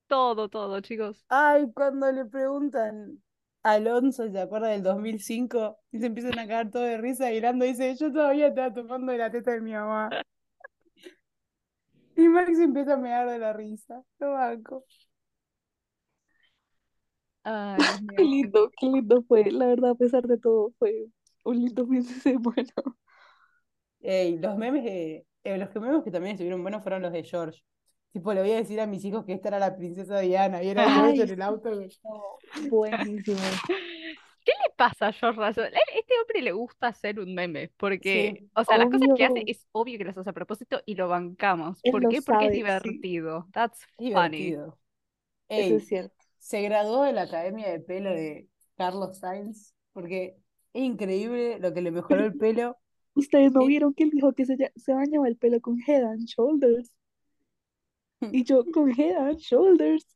[0.06, 1.24] Todo, todo, chicos.
[1.28, 3.31] Ay, cuando le preguntan a
[3.62, 5.78] Alonso, ¿se acuerda del 2005?
[5.92, 9.18] Y se empiezan a caer todo de risa y dice, yo todavía estaba tomando de
[9.18, 10.10] la teta de mi mamá.
[12.16, 14.02] Y Max empieza a mear de la risa.
[14.18, 14.84] Lo banco.
[17.44, 17.78] Ay.
[18.16, 21.06] Qué lindo, qué lindo fue, la verdad, a pesar de todo, fue
[21.44, 22.72] un lindo fin de semana.
[24.00, 27.22] Ey, los memes de, eh, los que memes que también estuvieron buenos fueron los de
[27.24, 27.62] George.
[28.12, 30.68] Tipo, le voy a decir a mis hijos que esta era la princesa Diana y
[30.68, 31.70] era Ay, George en el auto.
[32.70, 33.38] Buenísimo.
[34.44, 35.64] ¿Qué le pasa a George Russell?
[35.64, 39.08] A él- este hombre le gusta hacer un meme, porque, Sí, o sea, las cosas
[39.16, 41.78] que hace es obvio que las hace a propósito y lo bancamos.
[41.82, 42.22] Él ¿Por lo qué?
[42.22, 42.56] Porque es sí.
[42.58, 43.48] divertido.
[43.52, 44.56] That's funny.
[45.48, 46.14] Eso es cierto.
[46.38, 50.36] se graduó de la academia de pelo de Carlos Sainz porque
[50.72, 52.76] es increíble lo que le mejoró el pelo.
[53.14, 56.26] Ustedes no vieron que él dijo que se, se bañaba el pelo con Head and
[56.26, 56.90] Shoulders.
[58.30, 60.06] Y yo con Head and Shoulders.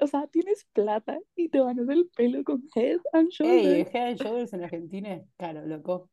[0.00, 3.94] O sea, tienes plata y te bañas el pelo con Head and Shoulders.
[3.94, 6.10] Head and Shoulders en Argentina es caro, loco.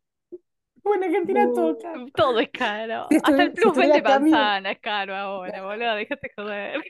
[0.83, 1.53] Bueno, en Argentina No.
[1.53, 2.05] todo caro.
[2.15, 3.07] Todo es caro.
[3.09, 5.95] Si Hasta el si plus de manzana es caro ahora, boludo.
[5.95, 6.81] Déjate joder.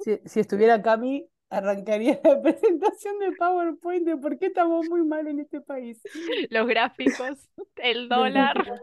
[0.00, 5.26] si, si estuviera Cami, arrancaría la presentación de PowerPoint de por qué estamos muy mal
[5.26, 6.02] en este país.
[6.50, 8.80] Los gráficos, el dólar.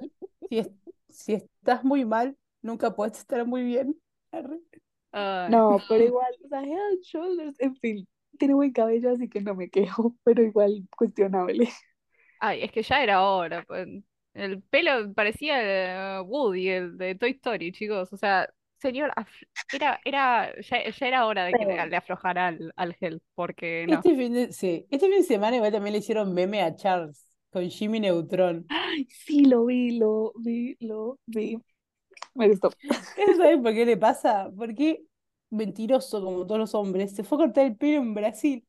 [0.49, 0.71] Si, es-
[1.09, 3.95] si estás muy mal, nunca puedes estar muy bien.
[5.13, 8.07] No, pero igual, o sea, Head and Shoulders, en fin,
[8.37, 11.69] tiene buen cabello, así que no me quejo, pero igual cuestionable.
[12.39, 13.63] Ay, es que ya era hora.
[13.67, 13.87] pues.
[14.33, 18.11] El pelo parecía eh, Woody, el de Toy Story, chicos.
[18.13, 18.49] O sea,
[18.79, 19.11] señor,
[19.73, 23.85] era, era, ya, ya era hora de que Pero- le aflojara al, al gel, porque
[23.87, 23.95] no.
[23.95, 27.27] Este fin de, sí, este fin de semana igual también le hicieron meme a Charles
[27.51, 28.65] con Jimmy Neutron.
[28.69, 31.59] Ay, sí, lo vi, lo vi, lo vi.
[32.35, 32.71] Me gustó.
[33.15, 34.51] ¿Eso saben por qué le pasa?
[34.57, 35.05] Porque
[35.49, 38.67] mentiroso como todos los hombres, se fue a cortar el pelo en Brasil.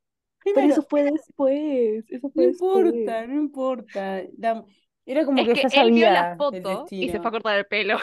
[0.52, 3.16] Pero Primero, eso fue después, eso no fue después.
[3.16, 4.22] importa, no importa.
[4.38, 4.64] La-
[5.04, 7.58] era como Es que que ya él vio la foto y se fue a cortar
[7.58, 7.98] el pelo.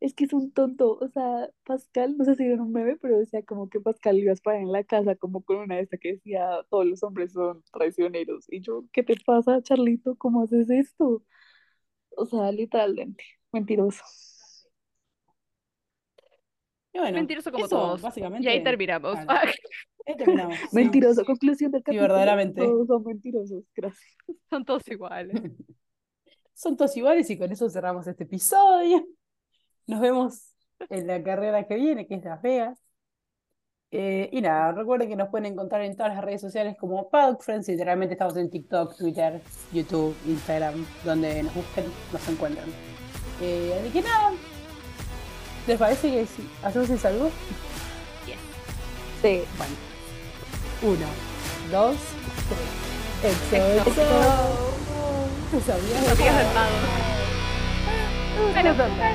[0.00, 3.18] Es que es un tonto, o sea, Pascal, no sé si vieron un meme, pero
[3.18, 6.00] decía como que Pascal iba a esperar en la casa, como con una de estas
[6.00, 8.46] que decía, todos los hombres son traicioneros.
[8.48, 10.16] Y yo, ¿qué te pasa, Charlito?
[10.16, 11.22] ¿Cómo haces esto?
[12.16, 14.02] O sea, literalmente, mentiroso.
[16.92, 18.16] Y bueno, Mentiroso como eso, todos.
[18.16, 19.16] Y ahí terminamos.
[20.06, 20.56] ahí terminamos.
[20.72, 22.08] Mentiroso, conclusión del capítulo.
[22.08, 22.60] verdaderamente.
[22.60, 24.16] Todos son mentirosos, gracias.
[24.50, 25.40] Son todos iguales.
[26.54, 29.04] Son todos iguales y con eso cerramos este episodio.
[29.86, 30.54] Nos vemos
[30.90, 32.78] en la carrera que viene, que es Las Vegas.
[33.90, 37.42] Eh, y nada, recuerden que nos pueden encontrar en todas las redes sociales como Paddock
[37.42, 37.68] Friends.
[37.68, 39.40] Literalmente estamos en TikTok, Twitter,
[39.72, 42.91] YouTube, Instagram, donde nos busquen, nos encuentran.
[43.40, 44.30] Eh, así que nada,
[45.66, 47.30] ¿les parece que si hacemos el saludo?
[49.22, 49.44] Sí.
[49.56, 49.74] Bueno,
[50.82, 51.06] uno,
[51.70, 51.96] dos,
[53.20, 53.32] tres.
[53.32, 54.02] Exo, exo.
[55.52, 56.70] Tus amigas del.
[58.52, 59.12] Bueno, más,